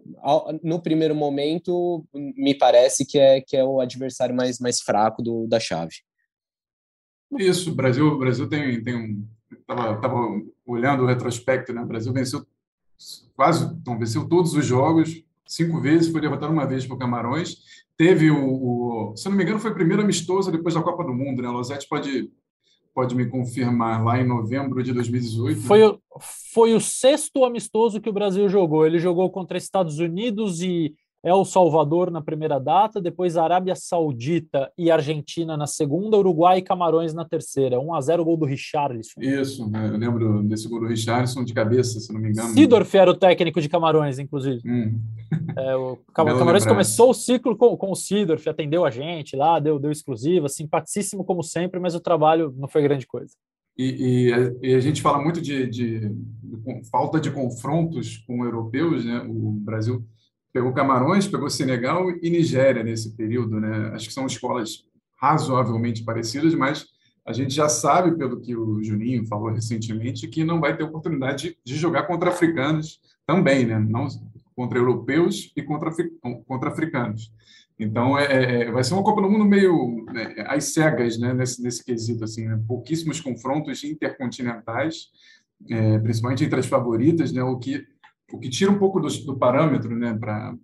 no 0.61 0.81
primeiro 0.81 1.15
momento, 1.15 2.03
me 2.13 2.53
parece 2.53 3.05
que 3.05 3.17
é, 3.17 3.39
que 3.39 3.55
é 3.55 3.63
o 3.63 3.79
adversário 3.79 4.35
mais, 4.35 4.59
mais 4.59 4.81
fraco 4.81 5.23
do, 5.23 5.47
da 5.47 5.57
chave. 5.57 5.95
Isso, 7.37 7.71
o 7.71 7.75
Brasil, 7.75 8.17
Brasil 8.17 8.47
tem, 8.47 8.83
tem 8.83 8.95
um. 8.95 9.27
Estava 9.51 9.99
tava 10.01 10.41
olhando 10.65 11.03
o 11.03 11.05
retrospecto, 11.05 11.73
né? 11.73 11.81
O 11.81 11.87
Brasil 11.87 12.11
venceu 12.11 12.45
quase, 13.35 13.65
então, 13.65 13.97
venceu 13.97 14.27
todos 14.27 14.53
os 14.53 14.65
jogos, 14.65 15.23
cinco 15.45 15.79
vezes, 15.79 16.11
foi 16.11 16.21
derrotado 16.21 16.51
uma 16.51 16.65
vez 16.65 16.85
por 16.85 16.97
Camarões. 16.97 17.57
Teve 17.95 18.31
o, 18.31 19.11
o, 19.11 19.15
se 19.15 19.29
não 19.29 19.35
me 19.35 19.43
engano, 19.43 19.59
foi 19.59 19.71
o 19.71 19.75
primeiro 19.75 20.01
amistoso 20.01 20.51
depois 20.51 20.73
da 20.73 20.81
Copa 20.81 21.03
do 21.03 21.13
Mundo, 21.13 21.41
né? 21.41 21.49
Losetti 21.49 21.87
pode 21.87 22.31
pode 22.93 23.15
me 23.15 23.27
confirmar, 23.27 24.03
lá 24.03 24.19
em 24.19 24.27
novembro 24.27 24.83
de 24.83 24.91
2018. 24.91 25.61
Foi 25.61 25.83
o, 25.83 26.01
foi 26.51 26.73
o 26.73 26.81
sexto 26.81 27.45
amistoso 27.45 28.01
que 28.01 28.09
o 28.09 28.13
Brasil 28.13 28.49
jogou. 28.49 28.85
Ele 28.85 28.99
jogou 28.99 29.29
contra 29.29 29.57
Estados 29.57 29.99
Unidos 29.99 30.61
e 30.61 30.93
El 31.21 31.43
Salvador 31.43 32.09
na 32.09 32.21
primeira 32.21 32.57
data, 32.59 33.01
depois 33.01 33.35
Arábia 33.35 33.75
Saudita 33.75 34.71
e 34.77 34.89
Argentina 34.89 35.57
na 35.57 35.67
segunda, 35.67 36.17
Uruguai 36.17 36.59
e 36.59 36.61
Camarões 36.61 37.13
na 37.13 37.25
terceira. 37.25 37.79
1 37.79 37.93
a 37.93 38.01
0 38.01 38.23
gol 38.23 38.37
do 38.37 38.45
Richarlison. 38.45 39.19
Isso, 39.19 39.69
né? 39.69 39.89
eu 39.91 39.97
lembro 39.97 40.43
desse 40.43 40.69
gol 40.69 40.79
do 40.79 40.87
Richarlison 40.87 41.43
de 41.43 41.53
cabeça, 41.53 41.99
se 41.99 42.13
não 42.13 42.21
me 42.21 42.29
engano. 42.29 42.53
Sidorf 42.53 42.95
era 42.95 43.11
o 43.11 43.15
técnico 43.15 43.59
de 43.59 43.67
Camarões, 43.67 44.17
inclusive. 44.17 44.61
Hum. 44.65 44.99
É, 45.57 45.75
o 45.75 45.97
Camarões 46.13 46.65
começou 46.65 47.09
o 47.09 47.13
ciclo 47.13 47.55
com, 47.55 47.75
com 47.75 47.91
o 47.91 47.95
Sidorf, 47.95 48.47
atendeu 48.47 48.85
a 48.85 48.89
gente 48.89 49.35
lá, 49.35 49.59
deu, 49.59 49.77
deu 49.77 49.91
exclusiva, 49.91 50.47
simpaticíssimo 50.47 51.25
como 51.25 51.43
sempre, 51.43 51.79
mas 51.79 51.95
o 51.95 51.99
trabalho 51.99 52.53
não 52.57 52.67
foi 52.67 52.81
grande 52.81 53.05
coisa. 53.05 53.33
E, 53.77 54.29
e, 54.61 54.69
e 54.69 54.75
a 54.75 54.79
gente 54.79 55.01
fala 55.01 55.21
muito 55.21 55.41
de, 55.41 55.67
de, 55.67 56.09
de 56.09 56.89
falta 56.91 57.19
de 57.19 57.31
confrontos 57.31 58.17
com 58.27 58.43
europeus, 58.43 59.05
né? 59.05 59.19
O 59.21 59.51
Brasil 59.51 60.05
pegou 60.59 60.73
Camarões, 60.73 61.25
pegou 61.25 61.49
Senegal 61.49 62.11
e 62.21 62.29
Nigéria 62.29 62.83
nesse 62.83 63.15
período, 63.15 63.61
né? 63.61 63.91
Acho 63.93 64.07
que 64.09 64.13
são 64.13 64.25
escolas 64.25 64.85
razoavelmente 65.15 66.03
parecidas, 66.03 66.53
mas 66.53 66.85
a 67.25 67.31
gente 67.31 67.53
já 67.53 67.69
sabe, 67.69 68.17
pelo 68.17 68.41
que 68.41 68.57
o 68.57 68.83
Juninho 68.83 69.25
falou 69.25 69.49
recentemente, 69.51 70.27
que 70.27 70.43
não 70.43 70.59
vai 70.59 70.75
ter 70.75 70.83
oportunidade 70.83 71.57
de 71.63 71.75
jogar 71.77 72.03
contra 72.03 72.29
africanos 72.29 72.99
também, 73.25 73.65
né? 73.65 73.79
Não 73.79 74.07
contra 74.53 74.77
europeus 74.77 75.49
e 75.55 75.61
contra, 75.61 75.91
contra 76.45 76.69
africanos. 76.69 77.31
Então, 77.79 78.17
é, 78.17 78.63
é, 78.63 78.71
vai 78.71 78.83
ser 78.83 78.95
uma 78.95 79.03
Copa 79.03 79.21
do 79.21 79.29
Mundo 79.29 79.45
meio 79.45 80.03
né, 80.11 80.43
às 80.45 80.73
cegas, 80.73 81.17
né? 81.17 81.33
Nesse, 81.33 81.63
nesse 81.63 81.85
quesito, 81.85 82.25
assim, 82.25 82.45
né? 82.49 82.61
pouquíssimos 82.67 83.21
confrontos 83.21 83.81
intercontinentais, 83.85 85.07
é, 85.69 85.97
principalmente 85.99 86.43
entre 86.43 86.59
as 86.59 86.65
favoritas, 86.65 87.31
né? 87.31 87.41
O 87.43 87.57
que 87.57 87.87
o 88.31 88.39
que 88.39 88.49
tira 88.49 88.71
um 88.71 88.77
pouco 88.77 88.99
do, 88.99 89.07
do 89.07 89.37
parâmetro 89.37 89.95
né, 89.95 90.17
para 90.19 90.55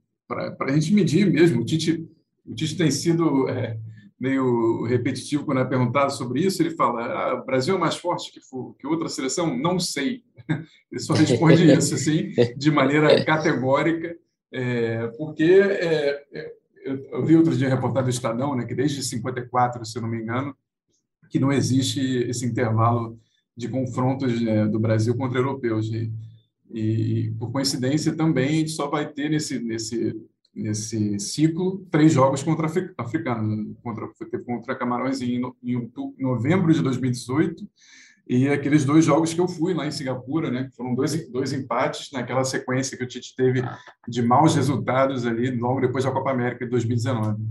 a 0.60 0.71
gente 0.71 0.93
medir 0.93 1.30
mesmo. 1.30 1.62
O 1.62 1.65
Tite, 1.65 2.08
o 2.45 2.54
Tite 2.54 2.78
tem 2.78 2.91
sido 2.91 3.49
é, 3.49 3.78
meio 4.19 4.84
repetitivo 4.86 5.45
quando 5.45 5.62
é 5.62 5.65
perguntado 5.65 6.12
sobre 6.12 6.41
isso. 6.41 6.62
Ele 6.62 6.71
fala: 6.71 7.06
ah, 7.06 7.36
o 7.36 7.45
Brasil 7.45 7.75
é 7.75 7.80
mais 7.80 7.95
forte 7.95 8.32
que, 8.32 8.39
que 8.80 8.88
outra 8.88 9.10
seleção? 9.10 9.58
Não 9.58 9.80
sei. 9.80 10.23
Ele 10.91 11.01
só 11.01 11.13
responde 11.13 11.65
isso 11.71 11.95
assim, 11.95 12.32
de 12.58 12.71
maneira 12.71 13.23
categórica, 13.25 14.15
é, 14.51 15.08
porque 15.17 15.43
é, 15.43 16.23
é 16.34 16.56
eu 16.86 17.25
vi 17.25 17.36
outro 17.36 17.58
dia 17.58 17.67
reportagem 17.67 18.12
do 18.12 18.13
Estadão, 18.13 18.56
né, 18.56 18.63
que 18.63 18.75
desde 18.75 19.01
54, 19.04 19.84
se 19.84 19.97
eu 19.97 20.04
não 20.04 20.10
me 20.10 20.21
engano, 20.21 20.56
que 21.30 21.39
não 21.39 21.51
existe 21.51 21.99
esse 21.99 22.45
intervalo 22.45 23.19
de 23.58 23.67
confrontos 23.67 24.39
né, 24.39 24.67
do 24.67 24.80
Brasil 24.80 25.15
contra 25.15 25.39
europeus. 25.39 25.88
E, 25.88 26.12
e, 26.71 27.34
por 27.38 27.51
coincidência, 27.51 28.15
também 28.15 28.47
a 28.47 28.51
gente 28.51 28.71
só 28.71 28.88
vai 28.88 29.08
ter 29.08 29.30
nesse, 29.30 29.60
nesse, 29.60 30.15
nesse 30.54 31.19
ciclo 31.19 31.86
três 31.91 32.13
jogos 32.13 32.43
contra 32.43 32.67
africanos, 32.97 33.75
contra, 33.84 34.10
contra 34.45 34.75
Camarões 34.75 35.21
em, 35.21 35.41
em 35.63 35.91
novembro 36.17 36.73
de 36.73 36.82
2018 36.82 37.67
e 38.28 38.49
aqueles 38.49 38.84
dois 38.84 39.06
jogos 39.06 39.34
que 39.34 39.39
eu 39.39 39.47
fui 39.47 39.73
lá 39.73 39.86
em 39.86 39.91
Singapura, 39.91 40.49
né? 40.49 40.69
Foram 40.75 40.95
dois, 40.95 41.30
dois 41.30 41.54
empates 41.54 42.12
naquela 42.12 42.43
sequência 42.43 42.97
que 42.97 43.04
o 43.04 43.08
Tite 43.08 43.36
teve 43.36 43.62
de 44.08 44.21
maus 44.23 44.56
resultados 44.56 45.28
ali 45.28 45.51
logo 45.51 45.82
depois 45.82 46.04
da 46.04 46.12
Copa 46.12 46.32
América 46.32 46.65
de 46.65 46.71
2019. 46.71 47.43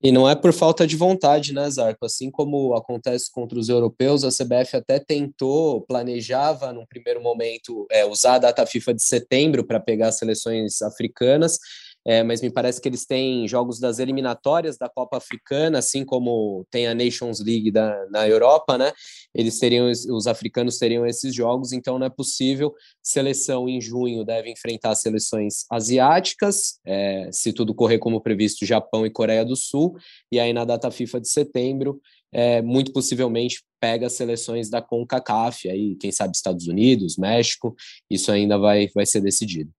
E 0.00 0.12
não 0.12 0.28
é 0.28 0.36
por 0.36 0.52
falta 0.52 0.86
de 0.86 0.96
vontade, 0.96 1.52
né, 1.52 1.68
Zarco? 1.68 2.06
Assim 2.06 2.30
como 2.30 2.72
acontece 2.74 3.32
contra 3.32 3.58
os 3.58 3.68
europeus, 3.68 4.22
a 4.22 4.30
CBF 4.30 4.76
até 4.76 5.00
tentou, 5.00 5.80
planejava, 5.82 6.72
num 6.72 6.86
primeiro 6.86 7.20
momento, 7.20 7.84
é, 7.90 8.06
usar 8.06 8.34
a 8.34 8.38
data 8.38 8.64
FIFA 8.64 8.94
de 8.94 9.02
setembro 9.02 9.66
para 9.66 9.80
pegar 9.80 10.08
as 10.08 10.18
seleções 10.18 10.80
africanas, 10.82 11.58
é, 12.06 12.22
mas 12.22 12.40
me 12.40 12.50
parece 12.50 12.80
que 12.80 12.88
eles 12.88 13.04
têm 13.04 13.46
jogos 13.46 13.78
das 13.78 13.98
eliminatórias 13.98 14.78
da 14.78 14.88
Copa 14.88 15.16
Africana, 15.16 15.78
assim 15.78 16.04
como 16.04 16.66
tem 16.70 16.86
a 16.86 16.94
Nations 16.94 17.40
League 17.40 17.70
da, 17.70 18.06
na 18.10 18.28
Europa, 18.28 18.78
né? 18.78 18.92
Eles 19.34 19.58
teriam, 19.58 19.90
os 19.90 20.26
africanos 20.26 20.78
teriam 20.78 21.06
esses 21.06 21.34
jogos, 21.34 21.72
então 21.72 21.98
não 21.98 22.06
é 22.06 22.10
possível. 22.10 22.74
Seleção 23.02 23.68
em 23.68 23.80
junho 23.80 24.24
deve 24.24 24.50
enfrentar 24.50 24.94
seleções 24.94 25.64
asiáticas, 25.70 26.80
é, 26.86 27.28
se 27.32 27.52
tudo 27.52 27.74
correr 27.74 27.98
como 27.98 28.20
previsto, 28.20 28.64
Japão 28.64 29.04
e 29.04 29.10
Coreia 29.10 29.44
do 29.44 29.56
Sul, 29.56 29.96
e 30.32 30.40
aí 30.40 30.52
na 30.52 30.64
data 30.64 30.90
FIFA 30.90 31.20
de 31.20 31.28
setembro, 31.28 32.00
é, 32.32 32.60
muito 32.62 32.92
possivelmente 32.92 33.62
pega 33.80 34.08
seleções 34.08 34.68
da 34.68 34.82
CONCACAF, 34.82 35.68
aí 35.68 35.96
quem 35.96 36.10
sabe 36.10 36.36
Estados 36.36 36.66
Unidos, 36.66 37.16
México, 37.16 37.74
isso 38.10 38.30
ainda 38.32 38.58
vai, 38.58 38.88
vai 38.94 39.06
ser 39.06 39.20
decidido. 39.20 39.70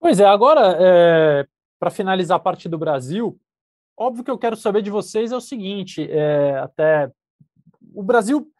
Pois 0.00 0.20
é, 0.20 0.24
agora, 0.24 0.76
é, 0.78 1.46
para 1.78 1.90
finalizar 1.90 2.36
a 2.36 2.40
parte 2.40 2.68
do 2.68 2.78
Brasil, 2.78 3.38
óbvio 3.96 4.24
que 4.24 4.30
eu 4.30 4.38
quero 4.38 4.56
saber 4.56 4.82
de 4.82 4.90
vocês 4.90 5.32
é 5.32 5.36
o 5.36 5.40
seguinte: 5.40 6.06
é, 6.10 6.58
até 6.58 7.10
o 7.94 8.02
Brasil, 8.02 8.50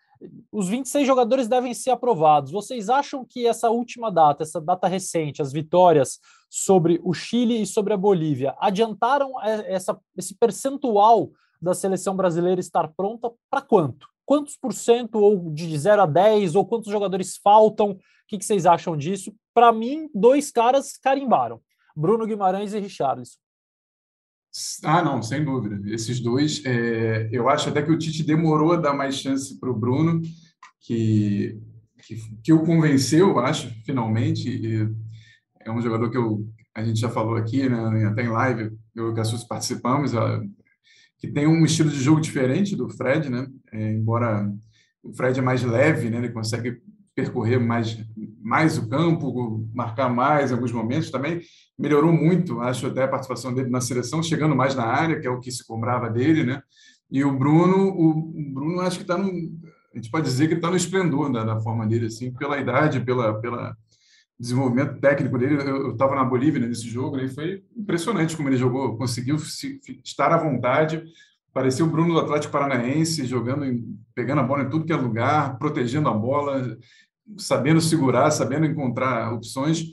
os 0.50 0.68
26 0.68 1.06
jogadores 1.06 1.46
devem 1.46 1.74
ser 1.74 1.90
aprovados. 1.90 2.50
Vocês 2.50 2.88
acham 2.88 3.24
que 3.24 3.46
essa 3.46 3.70
última 3.70 4.10
data, 4.10 4.42
essa 4.42 4.60
data 4.60 4.88
recente, 4.88 5.42
as 5.42 5.52
vitórias 5.52 6.18
sobre 6.48 7.00
o 7.04 7.12
Chile 7.12 7.60
e 7.60 7.66
sobre 7.66 7.92
a 7.92 7.96
Bolívia, 7.96 8.54
adiantaram 8.58 9.32
essa, 9.42 9.98
esse 10.16 10.34
percentual 10.34 11.30
da 11.60 11.74
seleção 11.74 12.16
brasileira 12.16 12.60
estar 12.60 12.88
pronta 12.96 13.30
para 13.50 13.60
quanto? 13.60 14.08
Quantos 14.24 14.56
por 14.56 14.72
cento, 14.72 15.18
ou 15.18 15.50
de 15.52 15.78
0 15.78 16.02
a 16.02 16.06
10, 16.06 16.56
ou 16.56 16.66
quantos 16.66 16.90
jogadores 16.90 17.36
faltam? 17.36 17.90
O 17.92 17.98
que, 18.26 18.38
que 18.38 18.44
vocês 18.44 18.66
acham 18.66 18.96
disso? 18.96 19.32
Para 19.56 19.72
mim, 19.72 20.10
dois 20.14 20.50
caras 20.50 20.98
carimbaram: 20.98 21.62
Bruno 21.96 22.26
Guimarães 22.26 22.74
e 22.74 22.78
Richarlison. 22.78 23.38
Ah, 24.84 25.02
não, 25.02 25.22
sem 25.22 25.42
dúvida. 25.42 25.80
Esses 25.90 26.20
dois, 26.20 26.62
é, 26.66 27.30
eu 27.32 27.48
acho 27.48 27.70
até 27.70 27.80
que 27.80 27.90
o 27.90 27.96
Tite 27.96 28.22
demorou 28.22 28.72
a 28.72 28.76
dar 28.76 28.92
mais 28.92 29.14
chance 29.14 29.58
para 29.58 29.70
o 29.70 29.74
Bruno, 29.74 30.20
que, 30.78 31.58
que, 32.02 32.16
que 32.42 32.52
o 32.52 32.64
convenceu, 32.66 33.38
acho, 33.38 33.70
finalmente. 33.86 34.46
E 34.46 34.90
é 35.60 35.70
um 35.70 35.80
jogador 35.80 36.10
que 36.10 36.18
eu, 36.18 36.46
a 36.74 36.84
gente 36.84 37.00
já 37.00 37.08
falou 37.08 37.36
aqui, 37.36 37.66
né, 37.66 38.06
até 38.08 38.24
em 38.24 38.28
live, 38.28 38.76
eu 38.94 39.08
e 39.08 39.10
o 39.10 39.14
Cassus 39.14 39.42
participamos, 39.42 40.12
que 41.18 41.28
tem 41.28 41.46
um 41.46 41.64
estilo 41.64 41.88
de 41.88 41.98
jogo 41.98 42.20
diferente 42.20 42.76
do 42.76 42.90
Fred, 42.90 43.30
né? 43.30 43.46
É, 43.72 43.92
embora 43.92 44.52
o 45.02 45.14
Fred 45.14 45.38
é 45.38 45.42
mais 45.42 45.62
leve, 45.62 46.10
né? 46.10 46.18
Ele 46.18 46.28
consegue 46.28 46.78
percorrer 47.16 47.58
mais, 47.58 47.98
mais 48.42 48.76
o 48.76 48.88
campo, 48.88 49.66
marcar 49.74 50.10
mais 50.10 50.52
alguns 50.52 50.70
momentos 50.70 51.10
também. 51.10 51.40
Melhorou 51.78 52.12
muito, 52.12 52.60
acho 52.60 52.86
até 52.86 53.04
a 53.04 53.08
participação 53.08 53.54
dele 53.54 53.70
na 53.70 53.80
seleção, 53.80 54.22
chegando 54.22 54.54
mais 54.54 54.74
na 54.74 54.84
área, 54.84 55.18
que 55.18 55.26
é 55.26 55.30
o 55.30 55.40
que 55.40 55.50
se 55.50 55.66
cobrava 55.66 56.10
dele, 56.10 56.44
né? 56.44 56.62
E 57.10 57.24
o 57.24 57.36
Bruno, 57.36 57.88
o 57.88 58.52
Bruno 58.52 58.80
acho 58.80 58.98
que 58.98 59.04
está 59.04 59.16
no, 59.16 59.30
a 59.96 59.96
gente 59.96 60.10
pode 60.10 60.26
dizer 60.26 60.46
que 60.46 60.54
está 60.54 60.68
no 60.68 60.76
esplendor 60.76 61.32
da, 61.32 61.42
da, 61.42 61.60
forma 61.60 61.86
dele, 61.86 62.06
assim, 62.06 62.30
pela 62.30 62.58
idade, 62.58 63.00
pela, 63.00 63.40
pela 63.40 63.74
desenvolvimento 64.38 65.00
técnico 65.00 65.38
dele. 65.38 65.54
Eu 65.54 65.92
estava 65.92 66.14
na 66.14 66.24
Bolívia 66.24 66.60
né, 66.60 66.66
nesse 66.66 66.86
jogo, 66.86 67.16
né, 67.16 67.24
e 67.24 67.34
foi 67.34 67.64
impressionante 67.74 68.36
como 68.36 68.50
ele 68.50 68.58
jogou, 68.58 68.98
conseguiu 68.98 69.38
se, 69.38 69.80
estar 70.04 70.30
à 70.32 70.36
vontade. 70.36 71.02
Parecia 71.50 71.82
o 71.82 71.88
Bruno 71.88 72.12
do 72.12 72.20
Atlético 72.20 72.52
Paranaense, 72.52 73.24
jogando, 73.24 73.64
pegando 74.14 74.42
a 74.42 74.44
bola 74.44 74.64
em 74.64 74.68
tudo 74.68 74.84
que 74.84 74.92
é 74.92 74.96
lugar, 74.96 75.56
protegendo 75.56 76.10
a 76.10 76.12
bola, 76.12 76.76
sabendo 77.38 77.80
segurar, 77.80 78.30
sabendo 78.30 78.66
encontrar 78.66 79.32
opções. 79.32 79.84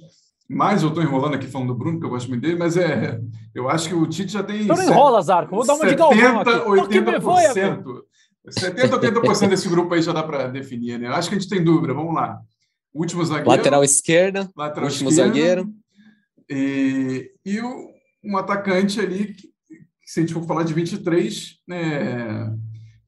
Mas 0.50 0.84
eu 0.84 0.90
estou 0.90 1.04
enrolando 1.04 1.36
aqui 1.36 1.48
falando 1.48 1.70
do 1.70 1.76
Bruno, 1.76 2.00
que 2.00 2.06
eu 2.06 2.10
gosto 2.10 2.30
muito 2.30 2.42
dele, 2.42 2.58
mas 2.58 2.78
é, 2.78 3.20
eu 3.56 3.70
acho 3.70 3.88
que 3.88 3.96
o 3.96 4.06
Tite 4.06 4.34
já 4.34 4.44
tem. 4.44 4.64
Então 4.64 4.76
não 4.76 4.84
enrola, 4.84 5.22
Zarco. 5.22 5.56
Vou 5.56 5.66
dar 5.66 5.74
uma 5.74 5.90
70, 5.90 5.92
de 5.92 5.98
galvão 5.98 6.76
80%. 6.76 8.04
70, 8.50 9.00
80% 9.00 9.50
desse 9.50 9.70
grupo 9.70 9.94
aí 9.94 10.02
já 10.02 10.12
dá 10.12 10.22
para 10.22 10.48
definir, 10.48 11.00
né? 11.00 11.08
Eu 11.08 11.14
acho 11.14 11.30
que 11.30 11.36
a 11.36 11.40
gente 11.40 11.50
tem 11.50 11.64
dúvida. 11.64 11.94
Vamos 11.94 12.14
lá. 12.14 12.40
Último 12.94 13.24
zagueiro. 13.26 13.50
Lateral 13.50 13.84
esquerda. 13.84 14.50
Lateral 14.56 14.90
último 14.90 15.10
esquerda, 15.10 15.34
zagueiro. 15.34 15.74
E, 16.50 17.32
e 17.46 17.62
o, 17.62 17.90
um 18.24 18.38
atacante 18.38 19.00
ali, 19.00 19.34
que, 19.34 19.50
se 20.06 20.20
a 20.20 20.24
gente 20.24 20.34
for 20.34 20.46
falar 20.46 20.64
de 20.64 20.74
23, 20.74 21.58
né, 21.68 22.54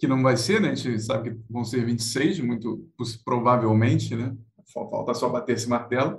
que 0.05 0.09
não 0.09 0.21
vai 0.21 0.37
ser, 0.37 0.61
né? 0.61 0.69
A 0.69 0.75
gente 0.75 1.01
sabe 1.01 1.31
que 1.31 1.37
vão 1.49 1.63
ser 1.63 1.83
26, 1.83 2.39
muito 2.39 2.87
provavelmente, 3.23 4.15
né? 4.15 4.35
Falta 4.71 5.13
só 5.13 5.27
bater 5.27 5.55
esse 5.55 5.67
martelo. 5.67 6.17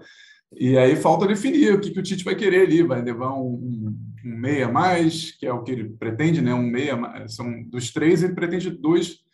E 0.55 0.77
aí 0.77 0.96
falta 0.96 1.27
definir 1.27 1.75
o 1.75 1.81
que, 1.81 1.90
que 1.90 2.01
o 2.01 2.03
Tite 2.03 2.25
vai 2.25 2.35
querer 2.35 2.66
ali. 2.66 2.83
Vai 2.83 3.01
levar 3.03 3.33
um, 3.35 3.46
um, 3.46 3.96
um 4.25 4.37
meia 4.37 4.68
mais, 4.68 5.31
que 5.33 5.46
é 5.46 5.53
o 5.53 5.62
que 5.62 5.70
ele 5.70 5.90
pretende, 5.90 6.40
né? 6.40 6.53
Um 6.53 6.68
meia, 6.68 6.99
são 7.29 7.62
dos 7.64 7.92
três, 7.92 8.22
ele 8.22 8.35
pretende 8.35 8.70
dois 8.70 9.25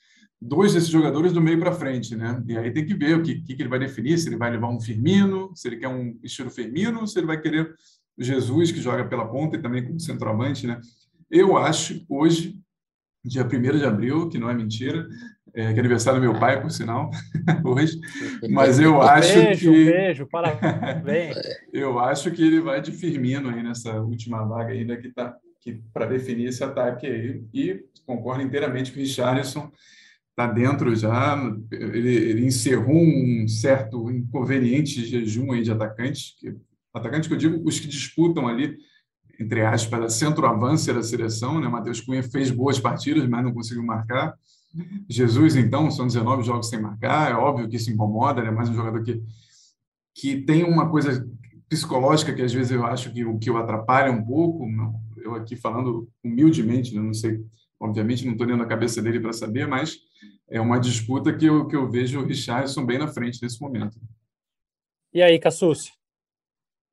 dois 0.45 0.75
desses 0.75 0.89
jogadores 0.89 1.33
do 1.33 1.41
meio 1.41 1.61
para 1.61 1.71
frente, 1.71 2.17
né? 2.17 2.43
E 2.49 2.59
aí 2.59 2.73
tem 2.73 2.85
que 2.85 2.95
ver 2.95 3.17
o 3.17 3.23
que, 3.23 3.41
que, 3.41 3.63
ele 3.63 3.69
vai 3.69 3.79
definir, 3.79 4.19
se 4.19 4.29
ele 4.29 4.37
vai 4.37 4.51
levar 4.51 4.71
um 4.71 4.81
Firmino, 4.81 5.53
se 5.55 5.69
ele 5.69 5.77
quer 5.77 5.87
um 5.87 6.19
estilo 6.21 6.51
Firmino, 6.51 7.07
se 7.07 7.17
ele 7.17 7.29
vai 7.29 7.41
querer 7.41 7.73
o 8.19 8.25
Jesus, 8.25 8.73
que 8.73 8.81
joga 8.81 9.05
pela 9.05 9.25
ponta 9.25 9.57
e 9.57 9.63
também 9.63 9.87
como 9.87 10.01
centroavante, 10.01 10.67
né? 10.67 10.81
Eu 11.31 11.57
acho, 11.57 12.05
hoje, 12.09 12.61
dia 13.25 13.45
1 13.45 13.79
de 13.79 13.85
abril, 13.85 14.29
que 14.29 14.39
não 14.39 14.51
é 14.51 14.55
mentira, 14.55 15.07
é, 15.55 15.73
que 15.73 15.77
é 15.77 15.81
aniversário 15.81 16.21
do 16.21 16.25
meu 16.25 16.39
pai, 16.39 16.61
por 16.61 16.71
sinal, 16.71 17.11
hoje, 17.65 17.99
mas 18.51 18.81
eu 18.81 19.01
acho 19.03 19.35
beijo, 19.35 19.73
que... 19.73 19.85
Beijo, 19.85 20.27
parabéns. 20.27 21.37
eu 21.73 21.99
acho 21.99 22.31
que 22.31 22.43
ele 22.43 22.61
vai 22.61 22.81
de 22.81 22.93
Firmino 22.93 23.51
aí 23.51 23.63
nessa 23.63 24.01
última 24.01 24.45
vaga 24.45 24.73
ainda 24.73 24.97
que 24.97 25.11
tá 25.11 25.37
que 25.63 25.81
para 25.95 26.07
definir 26.07 26.47
esse 26.49 26.65
ataque 26.65 27.07
aí, 27.07 27.45
e 27.55 27.85
concordo 28.05 28.43
inteiramente 28.43 28.91
com 28.91 28.99
o 28.99 29.01
Richarlison, 29.01 29.71
está 30.31 30.47
dentro 30.47 30.95
já, 30.97 31.39
ele, 31.71 32.15
ele, 32.15 32.45
encerrou 32.45 32.97
um 32.97 33.47
certo 33.47 34.11
inconveniente 34.11 35.07
jejum 35.07 35.53
aí 35.53 35.63
de 35.63 35.71
atacantes, 35.71 36.35
que, 36.39 36.53
atacante 36.93 37.29
que 37.29 37.35
eu 37.35 37.39
digo, 37.39 37.63
os 37.65 37.79
que 37.79 37.87
disputam 37.87 38.49
ali, 38.49 38.77
entre 39.43 39.65
aspas, 39.65 40.03
a 40.05 40.09
centroavância 40.09 40.95
da 40.95 41.03
seleção, 41.03 41.61
né? 41.61 41.69
Matheus 41.69 42.01
Cunha 42.01 42.23
fez 42.23 42.51
boas 42.51 42.79
partidas, 42.79 43.29
mas 43.29 43.45
não 43.45 43.53
conseguiu 43.53 43.85
marcar. 43.85 44.35
Jesus, 45.09 45.57
então, 45.57 45.91
são 45.91 46.07
19 46.07 46.43
jogos 46.43 46.69
sem 46.69 46.81
marcar, 46.81 47.31
é 47.31 47.35
óbvio 47.35 47.69
que 47.69 47.77
isso 47.77 47.91
incomoda, 47.91 48.43
né? 48.43 48.51
mais 48.51 48.71
um 48.71 48.75
jogador 48.75 49.03
que, 49.03 49.23
que 50.15 50.41
tem 50.43 50.65
uma 50.65 50.89
coisa 50.89 51.29
psicológica 51.69 52.35
que 52.35 52.43
às 52.43 52.53
vezes 52.53 52.73
eu 52.73 52.85
acho 52.85 53.13
que, 53.13 53.23
que 53.39 53.51
o 53.51 53.59
atrapalha 53.59 54.11
um 54.11 54.25
pouco, 54.25 54.67
eu 55.19 55.35
aqui 55.35 55.57
falando 55.57 56.09
humildemente, 56.25 56.95
né? 56.95 57.03
não 57.03 57.13
sei, 57.13 57.45
obviamente 57.79 58.25
não 58.25 58.33
estou 58.33 58.47
lendo 58.47 58.63
a 58.63 58.67
cabeça 58.67 59.03
dele 59.03 59.21
para 59.21 59.33
saber, 59.33 59.67
mas 59.67 59.99
é 60.49 60.61
uma 60.61 60.79
disputa 60.79 61.35
que 61.35 61.45
eu, 61.45 61.67
que 61.67 61.77
eu 61.77 61.91
vejo 61.91 62.21
o 62.21 62.25
Richardson 62.25 62.87
bem 62.87 62.99
na 62.99 63.09
frente 63.09 63.43
nesse 63.43 63.61
momento. 63.61 64.01
E 65.13 65.23
aí, 65.23 65.39
Cassucci? 65.39 65.93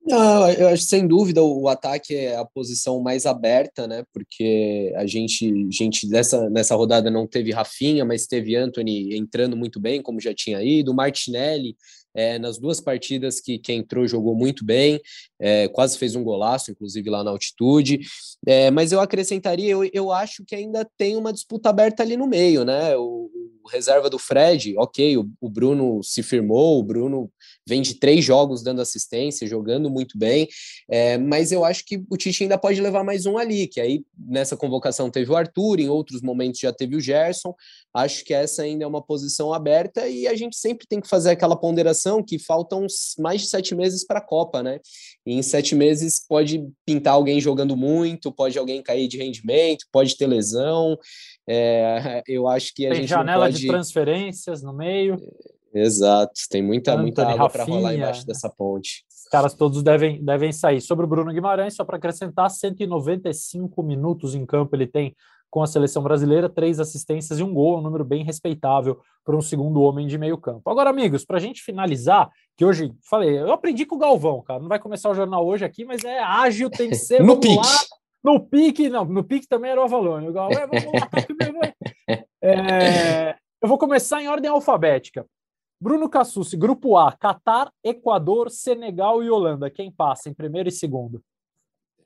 Não, 0.05 0.49
eu 0.51 0.69
acho 0.69 0.83
sem 0.83 1.05
dúvida 1.05 1.43
o 1.43 1.67
ataque 1.67 2.15
é 2.15 2.35
a 2.35 2.45
posição 2.45 3.01
mais 3.01 3.25
aberta, 3.25 3.88
né? 3.88 4.03
Porque 4.13 4.91
a 4.95 5.05
gente, 5.05 5.67
gente 5.71 6.07
dessa, 6.09 6.49
nessa 6.49 6.75
rodada 6.75 7.12
não 7.12 7.27
teve 7.27 7.51
Rafinha, 7.51 8.05
mas 8.05 8.25
teve 8.25 8.55
Anthony 8.55 9.15
entrando 9.15 9.55
muito 9.55 9.79
bem, 9.79 10.01
como 10.01 10.19
já 10.19 10.33
tinha 10.33 10.63
ido, 10.63 10.93
Martinelli 10.93 11.75
é, 12.13 12.39
nas 12.39 12.57
duas 12.57 12.81
partidas 12.81 13.39
que, 13.39 13.59
que 13.59 13.71
entrou 13.71 14.07
jogou 14.07 14.35
muito 14.35 14.65
bem, 14.65 14.99
é, 15.39 15.67
quase 15.67 15.97
fez 15.97 16.15
um 16.15 16.23
golaço, 16.23 16.71
inclusive 16.71 17.10
lá 17.10 17.23
na 17.23 17.32
altitude. 17.32 17.99
É, 18.45 18.69
mas 18.71 18.91
eu 18.91 18.99
acrescentaria, 18.99 19.71
eu, 19.71 19.89
eu 19.93 20.12
acho 20.12 20.43
que 20.45 20.56
ainda 20.56 20.88
tem 20.97 21.15
uma 21.15 21.34
disputa 21.34 21.69
aberta 21.69 22.04
ali 22.04 22.17
no 22.17 22.28
meio, 22.28 22.65
né? 22.65 22.95
O, 22.97 23.30
o 23.63 23.67
reserva 23.69 24.10
do 24.10 24.17
Fred, 24.17 24.75
ok, 24.78 25.17
o, 25.17 25.30
o 25.39 25.49
Bruno 25.49 26.02
se 26.04 26.23
firmou, 26.23 26.80
o 26.80 26.84
Bruno 26.84 27.32
vem 27.67 27.82
de 27.82 27.95
três 27.95 28.25
jogos 28.25 28.63
dando 28.63 28.82
assistência, 28.82 29.47
jogando 29.47 29.89
muito 29.89 30.17
bem, 30.17 30.47
é, 30.89 31.17
mas 31.17 31.52
eu 31.52 31.63
acho 31.63 31.86
que 31.86 32.04
o 32.10 32.17
Tite 32.17 32.43
ainda 32.43 32.58
pode 32.58 32.82
levar 32.82 33.04
mais 33.04 33.25
um 33.25 33.38
ali, 33.38 33.67
que 33.67 33.80
aí 33.80 34.04
nessa 34.17 34.58
convocação 34.58 35.12
teve 35.12 35.32
o 35.32 35.36
Arthur, 35.36 35.80
em 35.80 35.89
outros 35.89 36.21
momentos 36.21 36.60
já 36.60 36.73
teve 36.73 36.95
o 36.95 37.02
Gerson, 37.02 37.54
acho 37.93 38.23
que 38.23 38.34
essa 38.34 38.63
ainda 38.63 38.84
é 38.84 38.88
uma 38.88 39.02
posição 39.02 39.54
aberta 39.54 40.08
e 40.08 40.28
a 40.28 40.36
gente 40.36 40.58
sempre 40.58 40.88
tem 40.88 40.99
que 40.99 41.08
fazer 41.08 41.32
aquela 41.32 41.56
ponderação 41.56 42.23
que 42.23 42.39
faltam 42.39 42.86
mais 43.17 43.41
de 43.41 43.47
sete 43.47 43.75
meses 43.75 44.06
para 44.06 44.19
a 44.19 44.25
Copa, 44.25 44.63
né? 44.63 44.80
E 45.30 45.34
em 45.34 45.44
sete 45.44 45.76
meses 45.76 46.26
pode 46.28 46.68
pintar 46.84 47.13
alguém 47.13 47.39
jogando 47.39 47.78
muito, 47.78 48.32
pode 48.32 48.58
alguém 48.58 48.82
cair 48.82 49.08
de 49.08 49.20
rendimento, 49.20 49.86
pode 49.92 50.18
ter 50.18 50.26
lesão, 50.26 50.98
é, 51.48 52.24
eu 52.28 52.48
acho 52.48 52.74
que 52.74 52.88
a 52.88 52.89
tem 52.89 53.02
gente 53.02 53.10
janela 53.10 53.46
pode... 53.46 53.60
de 53.60 53.68
transferências 53.68 54.63
no 54.63 54.74
meio. 54.74 55.18
Exato, 55.72 56.34
tem 56.50 56.63
muita, 56.63 56.98
muita 56.98 57.28
água 57.28 57.48
para 57.48 57.63
rolar 57.63 57.94
embaixo 57.94 58.26
dessa 58.26 58.50
ponte. 58.50 59.06
Os 59.08 59.30
caras 59.30 59.54
todos 59.54 59.84
devem, 59.84 60.20
devem 60.26 60.52
sair. 60.52 60.82
Sobre 60.82 61.06
o 61.06 61.08
Bruno 61.08 61.32
Guimarães, 61.32 61.76
só 61.76 61.86
para 61.86 61.98
acrescentar, 61.98 62.50
195 62.50 63.84
minutos 63.84 64.34
em 64.34 64.48
campo 64.48 64.76
ele 64.76 64.88
tem 64.88 65.15
com 65.49 65.63
a 65.63 65.67
seleção 65.67 66.03
brasileira, 66.03 66.47
três 66.47 66.79
assistências 66.79 67.39
e 67.39 67.43
um 67.43 67.53
gol, 67.53 67.79
um 67.79 67.81
número 67.81 68.05
bem 68.05 68.23
respeitável 68.23 68.99
para 69.23 69.35
um 69.35 69.41
segundo 69.41 69.81
homem 69.81 70.07
de 70.07 70.17
meio 70.17 70.38
campo. 70.38 70.69
Agora, 70.69 70.89
amigos, 70.89 71.25
para 71.25 71.38
a 71.38 71.39
gente 71.39 71.62
finalizar, 71.62 72.29
que 72.55 72.63
hoje, 72.63 72.93
falei, 73.09 73.39
eu 73.39 73.51
aprendi 73.51 73.85
com 73.85 73.95
o 73.95 73.99
Galvão, 73.99 74.41
cara, 74.41 74.59
não 74.59 74.67
vai 74.67 74.79
começar 74.79 75.09
o 75.09 75.15
jornal 75.15 75.45
hoje 75.45 75.65
aqui, 75.65 75.85
mas 75.85 76.03
é 76.03 76.19
ágil, 76.19 76.69
tem 76.69 76.89
que 76.89 76.95
ser, 76.95 77.21
no 77.23 77.39
pique. 77.39 77.67
no 78.23 78.39
pique, 78.39 78.89
não, 78.89 79.05
no 79.05 79.23
pique 79.23 79.47
também 79.47 79.71
era 79.71 79.81
o 79.81 79.83
Avalone, 79.83 80.29
o 80.29 80.33
Galvão, 80.33 80.62
é, 80.62 80.67
vamos 80.67 80.85
lá, 80.85 81.07
tá 81.07 81.17
é, 82.43 83.35
eu 83.62 83.67
vou 83.67 83.77
começar 83.77 84.21
em 84.21 84.27
ordem 84.27 84.49
alfabética. 84.49 85.25
Bruno 85.81 86.09
Cassucci, 86.09 86.57
Grupo 86.57 86.97
A, 86.97 87.13
Catar, 87.13 87.71
Equador, 87.81 88.49
Senegal 88.49 89.23
e 89.23 89.29
Holanda. 89.29 89.69
Quem 89.69 89.89
passa 89.89 90.29
em 90.29 90.33
primeiro 90.33 90.67
e 90.67 90.71
segundo? 90.73 91.23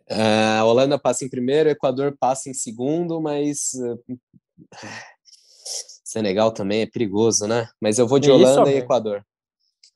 Uh, 0.10 0.60
a 0.60 0.66
Holanda 0.66 1.00
passa 1.00 1.24
em 1.24 1.30
primeiro, 1.30 1.70
Equador 1.70 2.16
passa 2.20 2.50
em 2.50 2.54
segundo, 2.54 3.22
mas 3.22 3.72
uh, 3.76 4.20
Senegal 6.04 6.52
também 6.52 6.82
é 6.82 6.86
perigoso, 6.86 7.48
né? 7.48 7.68
Mas 7.82 7.98
eu 7.98 8.08
vou 8.08 8.20
de 8.20 8.30
Holanda 8.30 8.72
e 8.72 8.78
Equador. 8.78 9.26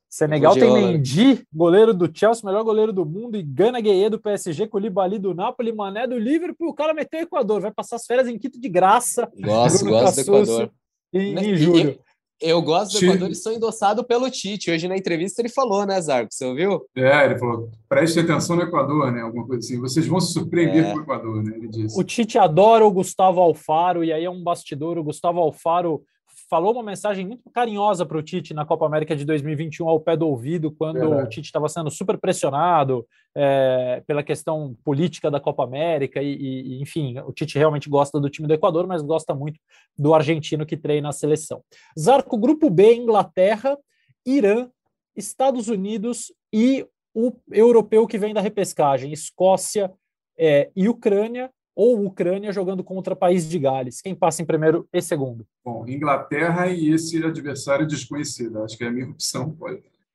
Senegal 0.09 0.53
tem 0.53 0.63
Holanda. 0.63 0.93
Mendy, 0.93 1.45
goleiro 1.53 1.93
do 1.93 2.09
Chelsea, 2.11 2.43
melhor 2.43 2.63
goleiro 2.63 2.91
do 2.91 3.05
mundo, 3.05 3.37
e 3.37 3.43
Gana 3.43 3.79
Gueye 3.79 4.09
do 4.09 4.19
PSG, 4.19 4.67
Koulibaly 4.67 5.19
do 5.19 5.33
Napoli, 5.35 5.71
Mané 5.71 6.07
do 6.07 6.17
Liverpool, 6.17 6.69
o 6.69 6.73
cara 6.73 6.93
meteu 6.93 7.19
o 7.19 7.23
Equador, 7.23 7.61
vai 7.61 7.71
passar 7.71 7.97
as 7.97 8.05
férias 8.05 8.27
em 8.27 8.39
Quito 8.39 8.59
de 8.59 8.67
graça. 8.67 9.29
Gosto, 9.39 9.85
gosto 9.85 10.15
do 10.15 10.21
Equador. 10.21 10.71
Em, 11.13 11.37
em 11.37 11.55
julho. 11.55 11.99
Eu 12.39 12.61
gosto 12.61 12.99
do 12.99 13.05
Equador 13.05 13.31
e 13.31 13.35
sou 13.35 13.51
endossado 13.51 14.03
pelo 14.03 14.29
Tite. 14.29 14.69
Hoje 14.69 14.87
na 14.87 14.95
entrevista 14.95 15.41
ele 15.41 15.49
falou, 15.49 15.85
né, 15.85 15.99
Zarco? 15.99 16.31
Você 16.31 16.45
ouviu? 16.45 16.85
É, 16.95 17.25
ele 17.25 17.37
falou: 17.39 17.69
preste 17.89 18.19
atenção 18.19 18.55
no 18.55 18.61
Equador, 18.61 19.11
né? 19.11 19.21
Alguma 19.21 19.47
coisa 19.47 19.65
assim. 19.65 19.79
Vocês 19.79 20.05
vão 20.05 20.19
se 20.19 20.33
surpreender 20.33 20.85
é. 20.85 20.91
com 20.91 20.99
o 20.99 21.01
Equador, 21.01 21.43
né? 21.43 21.53
Ele 21.55 21.67
disse. 21.67 21.99
O 21.99 22.03
Tite 22.03 22.37
adora 22.37 22.85
o 22.85 22.91
Gustavo 22.91 23.41
Alfaro, 23.41 24.03
e 24.03 24.13
aí 24.13 24.23
é 24.23 24.29
um 24.29 24.43
bastidor. 24.43 24.97
O 24.97 25.03
Gustavo 25.03 25.39
Alfaro 25.39 26.03
falou 26.49 26.73
uma 26.73 26.83
mensagem 26.83 27.25
muito 27.25 27.49
carinhosa 27.51 28.05
para 28.05 28.17
o 28.17 28.23
Tite 28.23 28.53
na 28.53 28.65
Copa 28.65 28.85
América 28.85 29.15
de 29.15 29.25
2021 29.25 29.87
ao 29.87 29.99
pé 29.99 30.15
do 30.15 30.27
ouvido, 30.27 30.71
quando 30.71 30.99
Verdade. 30.99 31.23
o 31.23 31.29
Tite 31.29 31.47
estava 31.47 31.67
sendo 31.67 31.91
super 31.91 32.17
pressionado 32.17 33.05
é, 33.35 34.01
pela 34.07 34.23
questão 34.23 34.75
política 34.83 35.29
da 35.29 35.39
Copa 35.39 35.63
América 35.63 36.21
e, 36.21 36.33
e, 36.35 36.81
enfim, 36.81 37.19
o 37.19 37.33
Tite 37.33 37.57
realmente 37.57 37.89
gosta 37.89 38.19
do 38.19 38.29
time 38.29 38.47
do 38.47 38.53
Equador, 38.53 38.87
mas 38.87 39.01
gosta 39.01 39.35
muito 39.35 39.59
do 39.97 40.13
argentino 40.13 40.65
que 40.65 40.77
treina 40.77 41.09
a 41.09 41.13
seleção. 41.13 41.61
Zarco, 41.99 42.37
Grupo 42.37 42.69
B, 42.69 42.95
Inglaterra, 42.95 43.77
Irã, 44.25 44.69
Estados 45.15 45.67
Unidos 45.67 46.31
e 46.53 46.87
o 47.13 47.33
europeu 47.51 48.05
que 48.05 48.17
vem 48.17 48.33
da 48.33 48.41
repescagem, 48.41 49.11
Escócia 49.11 49.91
é, 50.37 50.69
e 50.75 50.87
Ucrânia, 50.87 51.51
ou 51.77 52.03
Ucrânia 52.03 52.51
jogando 52.51 52.83
contra 52.83 53.15
País 53.15 53.47
de 53.47 53.59
Gales? 53.59 54.01
Quem 54.01 54.15
passa 54.15 54.41
em 54.41 54.45
primeiro 54.45 54.89
e 54.91 54.99
segundo? 54.99 55.45
Bom, 55.63 55.85
Inglaterra 55.87 56.65
e 56.65 56.89
esse 56.89 57.23
adversário 57.23 57.85
desconhecido. 57.85 58.63
Acho 58.63 58.75
que 58.75 58.83
é 58.83 58.87
a 58.87 58.91
minha 58.91 59.05
opção. 59.11 59.55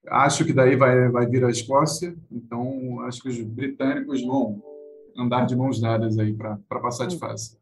Acho 0.09 0.44
que 0.44 0.53
daí 0.53 0.75
vai, 0.75 1.09
vai 1.09 1.25
vir 1.27 1.44
a 1.44 1.51
Escócia, 1.51 2.16
então 2.29 2.98
acho 3.03 3.22
que 3.22 3.29
os 3.29 3.40
britânicos 3.40 4.20
vão 4.27 4.61
andar 5.16 5.46
de 5.46 5.55
mãos 5.55 5.81
dadas 5.81 6.18
aí 6.18 6.35
para 6.35 6.59
passar 6.81 7.07
de 7.07 7.16
fase. 7.16 7.57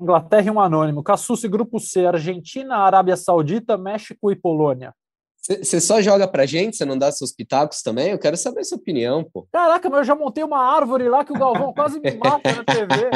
Inglaterra 0.00 0.46
e 0.46 0.50
um 0.50 0.60
anônimo. 0.60 1.02
Cassucci, 1.02 1.48
Grupo 1.48 1.80
C, 1.80 2.06
Argentina, 2.06 2.76
Arábia 2.76 3.16
Saudita, 3.16 3.76
México 3.76 4.30
e 4.30 4.36
Polônia. 4.36 4.94
Você 5.42 5.80
só 5.80 6.02
joga 6.02 6.28
pra 6.28 6.44
gente? 6.44 6.76
Você 6.76 6.84
não 6.84 6.98
dá 6.98 7.10
seus 7.10 7.32
pitacos 7.32 7.80
também? 7.82 8.10
Eu 8.10 8.18
quero 8.18 8.36
saber 8.36 8.62
sua 8.62 8.76
opinião, 8.76 9.24
pô. 9.24 9.48
Caraca, 9.50 9.88
mas 9.88 10.00
eu 10.00 10.04
já 10.04 10.14
montei 10.14 10.44
uma 10.44 10.62
árvore 10.62 11.08
lá 11.08 11.24
que 11.24 11.32
o 11.32 11.38
Galvão 11.38 11.72
quase 11.72 11.98
me 11.98 12.10
mata 12.16 12.52
na 12.52 12.64
TV. 12.64 13.10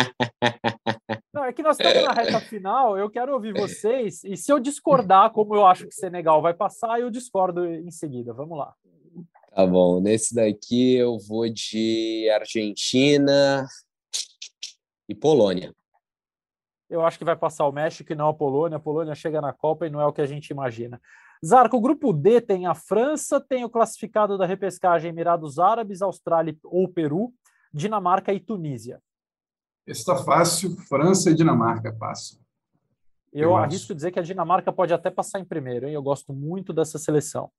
Não, 1.33 1.45
é 1.45 1.53
que 1.53 1.63
nós 1.63 1.79
estamos 1.79 2.03
na 2.03 2.13
reta 2.15 2.41
final, 2.41 2.97
eu 2.97 3.11
quero 3.11 3.35
ouvir 3.35 3.53
vocês, 3.53 4.25
e 4.25 4.37
se 4.37 4.51
eu 4.51 4.59
discordar, 4.59 5.31
como 5.31 5.55
eu 5.55 5.67
acho 5.67 5.87
que 5.87 5.95
Senegal 5.95 6.41
vai 6.41 6.55
passar, 6.55 6.99
eu 6.99 7.11
discordo 7.11 7.67
em 7.67 7.91
seguida. 7.91 8.33
Vamos 8.33 8.57
lá. 8.57 8.73
Tá 9.55 9.67
bom, 9.67 10.01
nesse 10.01 10.35
daqui 10.35 10.95
eu 10.97 11.19
vou 11.19 11.49
de 11.49 12.29
Argentina 12.35 13.67
e 15.09 15.15
Polônia. 15.15 15.73
Eu 16.89 17.05
acho 17.05 17.19
que 17.19 17.25
vai 17.25 17.37
passar 17.37 17.67
o 17.67 17.73
México 17.73 18.13
e 18.13 18.17
não 18.17 18.29
a 18.29 18.35
Polônia. 18.35 18.77
A 18.77 18.81
Polônia 18.81 19.15
chega 19.15 19.41
na 19.41 19.53
Copa 19.53 19.87
e 19.87 19.91
não 19.91 20.01
é 20.01 20.07
o 20.07 20.13
que 20.13 20.21
a 20.21 20.27
gente 20.27 20.51
imagina. 20.51 21.01
Zarco, 21.45 21.77
o 21.77 21.81
grupo 21.81 22.13
D 22.13 22.41
tem 22.41 22.67
a 22.67 22.75
França, 22.75 23.41
tem 23.41 23.65
o 23.65 23.71
classificado 23.71 24.37
da 24.37 24.47
repescagem 24.47 25.11
Emirados 25.11 25.59
Árabes, 25.59 26.03
Austrália 26.03 26.57
ou 26.65 26.89
Peru, 26.89 27.33
Dinamarca 27.73 28.33
e 28.33 28.41
Tunísia. 28.41 29.01
Está 29.87 30.17
fácil, 30.17 30.77
França 30.89 31.31
e 31.31 31.35
Dinamarca 31.35 31.93
passam. 31.93 32.41
Eu, 33.33 33.51
eu 33.51 33.57
arrisco 33.57 33.87
acho. 33.87 33.95
dizer 33.95 34.13
que 34.13 34.19
a 34.19 34.23
Dinamarca 34.23 34.73
pode 34.73 34.95
até 34.95 35.11
passar 35.11 35.41
em 35.41 35.45
primeiro, 35.45 35.87
hein? 35.87 35.95
Eu 35.95 36.03
gosto 36.03 36.33
muito 36.33 36.73
dessa 36.73 36.99
seleção. 36.99 37.51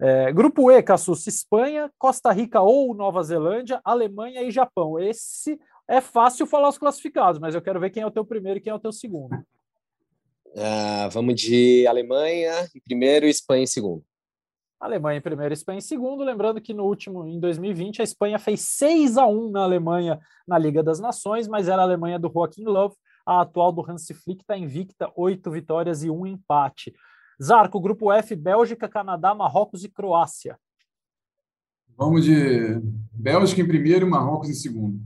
É, 0.00 0.32
grupo 0.32 0.70
E, 0.70 0.82
Cassus, 0.82 1.26
Espanha, 1.26 1.90
Costa 1.98 2.32
Rica 2.32 2.60
ou 2.60 2.94
Nova 2.94 3.22
Zelândia, 3.22 3.80
Alemanha 3.84 4.42
e 4.42 4.50
Japão. 4.50 4.98
Esse 4.98 5.60
é 5.86 6.00
fácil 6.00 6.46
falar 6.46 6.68
os 6.68 6.78
classificados, 6.78 7.38
mas 7.38 7.54
eu 7.54 7.62
quero 7.62 7.78
ver 7.78 7.90
quem 7.90 8.02
é 8.02 8.06
o 8.06 8.10
teu 8.10 8.24
primeiro 8.24 8.58
e 8.58 8.62
quem 8.62 8.70
é 8.70 8.74
o 8.74 8.80
teu 8.80 8.92
segundo. 8.92 9.36
Uh, 10.52 11.08
vamos 11.10 11.40
de 11.40 11.86
Alemanha 11.86 12.68
em 12.74 12.80
primeiro 12.80 13.26
e 13.26 13.30
Espanha 13.30 13.62
em 13.62 13.66
segundo. 13.66 14.04
Alemanha 14.80 15.18
em 15.18 15.22
primeiro, 15.22 15.52
Espanha 15.52 15.78
em 15.78 15.82
segundo. 15.82 16.24
Lembrando 16.24 16.60
que 16.60 16.72
no 16.72 16.84
último, 16.84 17.26
em 17.26 17.38
2020, 17.38 18.00
a 18.00 18.04
Espanha 18.04 18.38
fez 18.38 18.62
6 18.62 19.18
a 19.18 19.26
1 19.26 19.50
na 19.50 19.62
Alemanha 19.62 20.18
na 20.48 20.58
Liga 20.58 20.82
das 20.82 20.98
Nações, 20.98 21.46
mas 21.46 21.68
era 21.68 21.82
a 21.82 21.84
Alemanha 21.84 22.18
do 22.18 22.30
Joaquim 22.32 22.64
Love. 22.64 22.96
A 23.26 23.42
atual 23.42 23.70
do 23.72 23.88
Hansi 23.88 24.14
Flick 24.14 24.40
está 24.42 24.56
invicta, 24.56 25.12
oito 25.14 25.50
vitórias 25.50 26.02
e 26.02 26.10
um 26.10 26.26
empate. 26.26 26.94
Zarco, 27.40 27.80
grupo 27.80 28.10
F, 28.10 28.34
Bélgica, 28.34 28.88
Canadá, 28.88 29.34
Marrocos 29.34 29.84
e 29.84 29.88
Croácia. 29.88 30.58
Vamos 31.96 32.24
de 32.24 32.80
Bélgica 33.12 33.60
em 33.60 33.68
primeiro 33.68 34.06
e 34.06 34.10
Marrocos 34.10 34.48
em 34.48 34.54
segundo. 34.54 34.98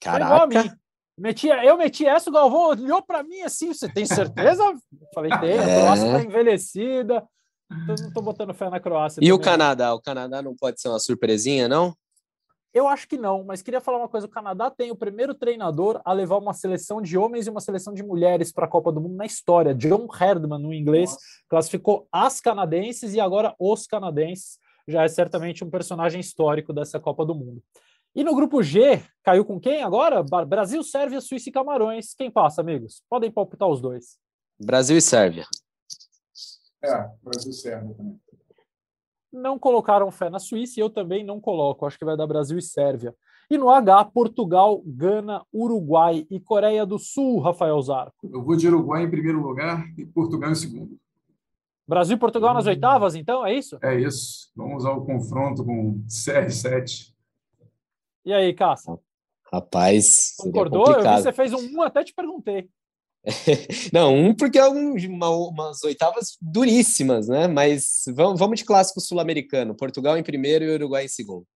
Caraca! 0.00 0.78
Meti, 1.16 1.46
eu 1.46 1.76
meti 1.76 2.06
essa, 2.06 2.30
o 2.30 2.32
Galvão 2.32 2.68
olhou 2.68 3.02
para 3.02 3.22
mim 3.22 3.42
assim, 3.42 3.72
você 3.72 3.88
tem 3.88 4.06
certeza? 4.06 4.62
Eu 4.62 4.78
falei, 5.14 5.30
tem, 5.40 5.58
a 5.58 5.64
Croácia 5.64 6.06
está 6.06 6.20
é. 6.20 6.24
envelhecida, 6.24 7.28
então 7.70 7.94
não 7.98 8.08
estou 8.08 8.22
botando 8.22 8.54
fé 8.54 8.70
na 8.70 8.80
Croácia. 8.80 9.20
E 9.20 9.28
também. 9.28 9.32
o 9.32 9.38
Canadá? 9.38 9.94
O 9.94 10.00
Canadá 10.00 10.40
não 10.40 10.56
pode 10.56 10.80
ser 10.80 10.88
uma 10.88 10.98
surpresinha, 10.98 11.68
não? 11.68 11.94
Eu 12.74 12.88
acho 12.88 13.06
que 13.06 13.18
não, 13.18 13.44
mas 13.44 13.60
queria 13.60 13.82
falar 13.82 13.98
uma 13.98 14.08
coisa: 14.08 14.26
o 14.26 14.30
Canadá 14.30 14.70
tem 14.70 14.90
o 14.90 14.96
primeiro 14.96 15.34
treinador 15.34 16.00
a 16.04 16.12
levar 16.12 16.38
uma 16.38 16.54
seleção 16.54 17.02
de 17.02 17.18
homens 17.18 17.46
e 17.46 17.50
uma 17.50 17.60
seleção 17.60 17.92
de 17.92 18.02
mulheres 18.02 18.50
para 18.50 18.64
a 18.64 18.68
Copa 18.68 18.90
do 18.90 19.00
Mundo 19.00 19.14
na 19.14 19.26
história. 19.26 19.74
John 19.74 20.08
Herdman, 20.18 20.58
no 20.58 20.72
inglês, 20.72 21.10
Nossa. 21.10 21.24
classificou 21.48 22.08
as 22.10 22.40
canadenses 22.40 23.12
e 23.12 23.20
agora 23.20 23.54
os 23.58 23.86
canadenses. 23.86 24.58
Já 24.88 25.04
é 25.04 25.08
certamente 25.08 25.62
um 25.62 25.70
personagem 25.70 26.20
histórico 26.20 26.72
dessa 26.72 26.98
Copa 26.98 27.24
do 27.24 27.34
Mundo. 27.34 27.62
E 28.14 28.22
no 28.22 28.34
grupo 28.34 28.62
G, 28.62 29.02
caiu 29.22 29.42
com 29.42 29.58
quem 29.58 29.82
agora? 29.82 30.22
Brasil, 30.22 30.82
Sérvia, 30.82 31.20
Suíça 31.20 31.48
e 31.48 31.52
Camarões. 31.52 32.12
Quem 32.12 32.30
passa, 32.30 32.60
amigos? 32.60 33.02
Podem 33.08 33.30
palpitar 33.30 33.68
os 33.68 33.80
dois. 33.80 34.18
Brasil 34.60 34.98
e 34.98 35.00
Sérvia. 35.00 35.46
É, 36.82 37.08
Brasil 37.22 37.50
e 37.50 37.54
Sérvia 37.54 37.94
também. 37.94 38.20
Não 39.32 39.58
colocaram 39.58 40.10
fé 40.10 40.28
na 40.28 40.38
Suíça 40.38 40.78
e 40.78 40.82
eu 40.82 40.90
também 40.90 41.24
não 41.24 41.40
coloco. 41.40 41.86
Acho 41.86 41.98
que 41.98 42.04
vai 42.04 42.14
dar 42.14 42.26
Brasil 42.26 42.58
e 42.58 42.62
Sérvia. 42.62 43.14
E 43.48 43.56
no 43.56 43.70
H, 43.70 44.04
Portugal, 44.06 44.82
Gana, 44.84 45.42
Uruguai 45.52 46.26
e 46.30 46.38
Coreia 46.38 46.84
do 46.84 46.98
Sul, 46.98 47.40
Rafael 47.40 47.80
Zarco. 47.80 48.28
Eu 48.30 48.42
vou 48.42 48.56
de 48.56 48.68
Uruguai 48.68 49.04
em 49.04 49.10
primeiro 49.10 49.40
lugar 49.40 49.86
e 49.96 50.04
Portugal 50.04 50.50
em 50.50 50.54
segundo. 50.54 50.98
Brasil 51.88 52.16
e 52.16 52.20
Portugal 52.20 52.52
nas 52.52 52.66
oitavas, 52.66 53.14
então? 53.14 53.44
É 53.44 53.54
isso? 53.54 53.78
É 53.82 53.98
isso. 53.98 54.50
Vamos 54.54 54.84
ao 54.84 55.04
confronto 55.04 55.64
com 55.64 56.02
CR7. 56.06 57.11
E 58.24 58.32
aí, 58.32 58.52
Cássio? 58.54 59.00
Rapaz. 59.52 60.34
Concordou? 60.38 60.86
Eu 60.86 61.02
vi 61.02 61.02
que 61.02 61.22
você 61.22 61.32
fez 61.32 61.52
um 61.52 61.58
1, 61.58 61.82
até 61.82 62.04
te 62.04 62.14
perguntei. 62.14 62.68
Não, 63.92 64.14
um 64.14 64.34
porque 64.34 64.58
é 64.58 64.68
um, 64.68 64.94
uma, 64.94 65.28
umas 65.28 65.84
oitavas 65.84 66.36
duríssimas, 66.40 67.28
né? 67.28 67.46
Mas 67.46 68.02
vamos, 68.14 68.38
vamos 68.38 68.58
de 68.58 68.64
clássico 68.64 69.00
sul-americano. 69.00 69.76
Portugal 69.76 70.16
em 70.16 70.22
primeiro 70.22 70.64
e 70.64 70.74
Uruguai 70.74 71.04
em 71.04 71.08
segundo. 71.08 71.46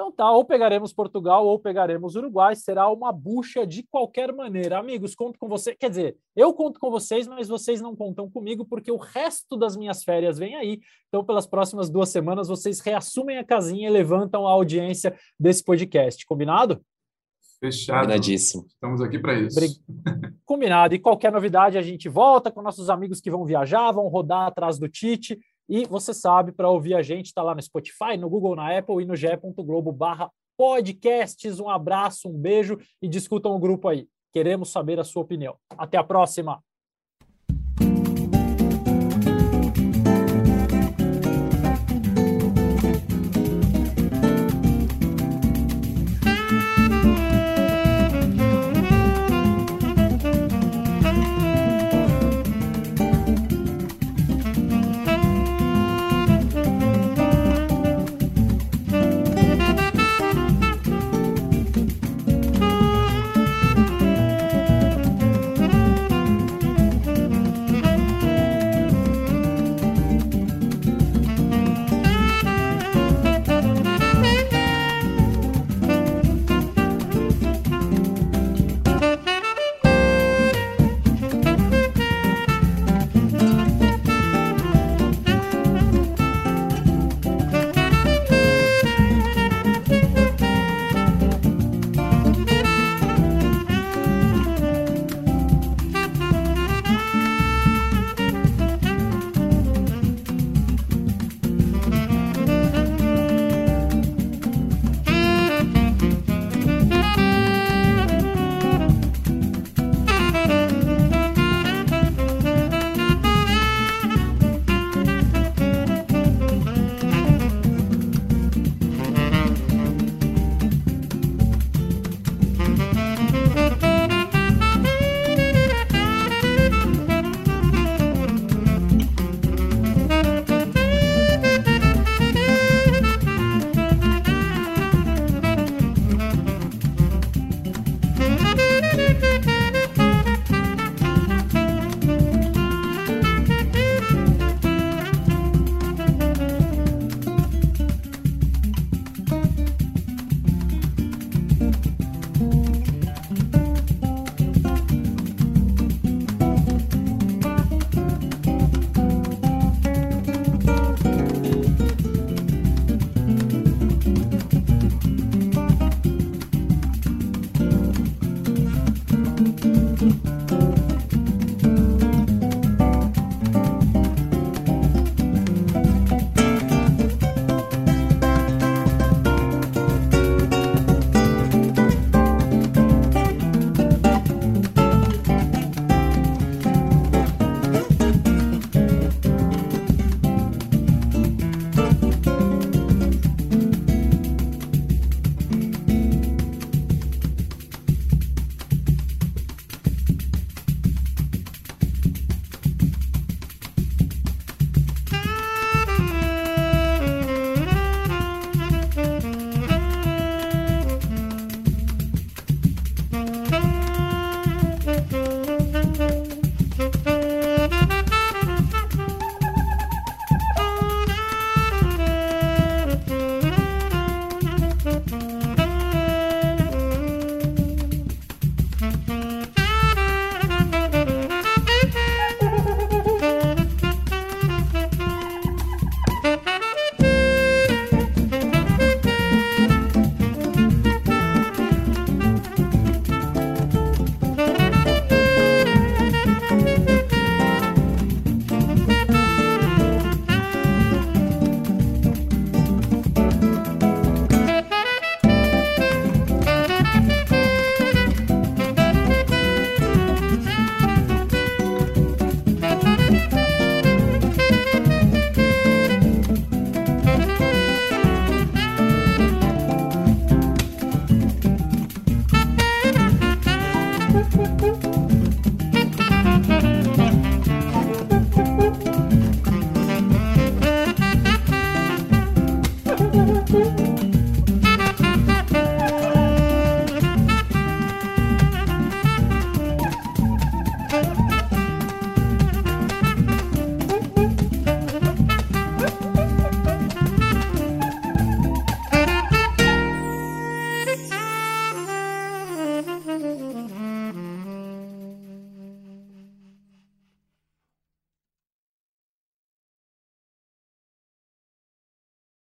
Então 0.00 0.10
tá, 0.10 0.32
ou 0.32 0.46
pegaremos 0.46 0.94
Portugal 0.94 1.46
ou 1.46 1.58
pegaremos 1.58 2.16
Uruguai, 2.16 2.56
será 2.56 2.88
uma 2.88 3.12
bucha 3.12 3.66
de 3.66 3.82
qualquer 3.82 4.32
maneira. 4.32 4.78
Amigos, 4.78 5.14
conto 5.14 5.38
com 5.38 5.46
você. 5.46 5.74
Quer 5.74 5.90
dizer, 5.90 6.16
eu 6.34 6.54
conto 6.54 6.80
com 6.80 6.90
vocês, 6.90 7.28
mas 7.28 7.48
vocês 7.48 7.82
não 7.82 7.94
contam 7.94 8.30
comigo 8.30 8.64
porque 8.64 8.90
o 8.90 8.96
resto 8.96 9.58
das 9.58 9.76
minhas 9.76 10.02
férias 10.02 10.38
vem 10.38 10.56
aí. 10.56 10.80
Então, 11.08 11.22
pelas 11.22 11.46
próximas 11.46 11.90
duas 11.90 12.08
semanas, 12.08 12.48
vocês 12.48 12.80
reassumem 12.80 13.36
a 13.36 13.44
casinha 13.44 13.88
e 13.88 13.92
levantam 13.92 14.46
a 14.46 14.50
audiência 14.52 15.14
desse 15.38 15.62
podcast. 15.62 16.24
Combinado? 16.24 16.80
Fechado. 17.60 18.00
Combinadíssimo. 18.00 18.64
Estamos 18.68 19.02
aqui 19.02 19.18
para 19.18 19.38
isso. 19.38 19.60
Combinado. 20.46 20.94
E 20.94 20.98
qualquer 20.98 21.30
novidade, 21.30 21.76
a 21.76 21.82
gente 21.82 22.08
volta 22.08 22.50
com 22.50 22.62
nossos 22.62 22.88
amigos 22.88 23.20
que 23.20 23.30
vão 23.30 23.44
viajar, 23.44 23.92
vão 23.92 24.08
rodar 24.08 24.46
atrás 24.46 24.78
do 24.78 24.88
Tite 24.88 25.38
e 25.70 25.86
você 25.86 26.12
sabe, 26.12 26.50
para 26.50 26.68
ouvir 26.68 26.94
a 26.94 27.02
gente, 27.02 27.26
está 27.26 27.44
lá 27.44 27.54
no 27.54 27.62
Spotify, 27.62 28.16
no 28.18 28.28
Google, 28.28 28.56
na 28.56 28.76
Apple 28.76 29.00
e 29.00 29.06
no 29.06 29.14
ge.globo 29.14 29.92
barra 29.92 30.28
podcasts. 30.56 31.60
Um 31.60 31.68
abraço, 31.68 32.28
um 32.28 32.36
beijo 32.36 32.76
e 33.00 33.08
discutam 33.08 33.54
o 33.54 33.58
grupo 33.60 33.86
aí. 33.86 34.08
Queremos 34.32 34.70
saber 34.70 34.98
a 34.98 35.04
sua 35.04 35.22
opinião. 35.22 35.56
Até 35.78 35.96
a 35.96 36.02
próxima! 36.02 36.60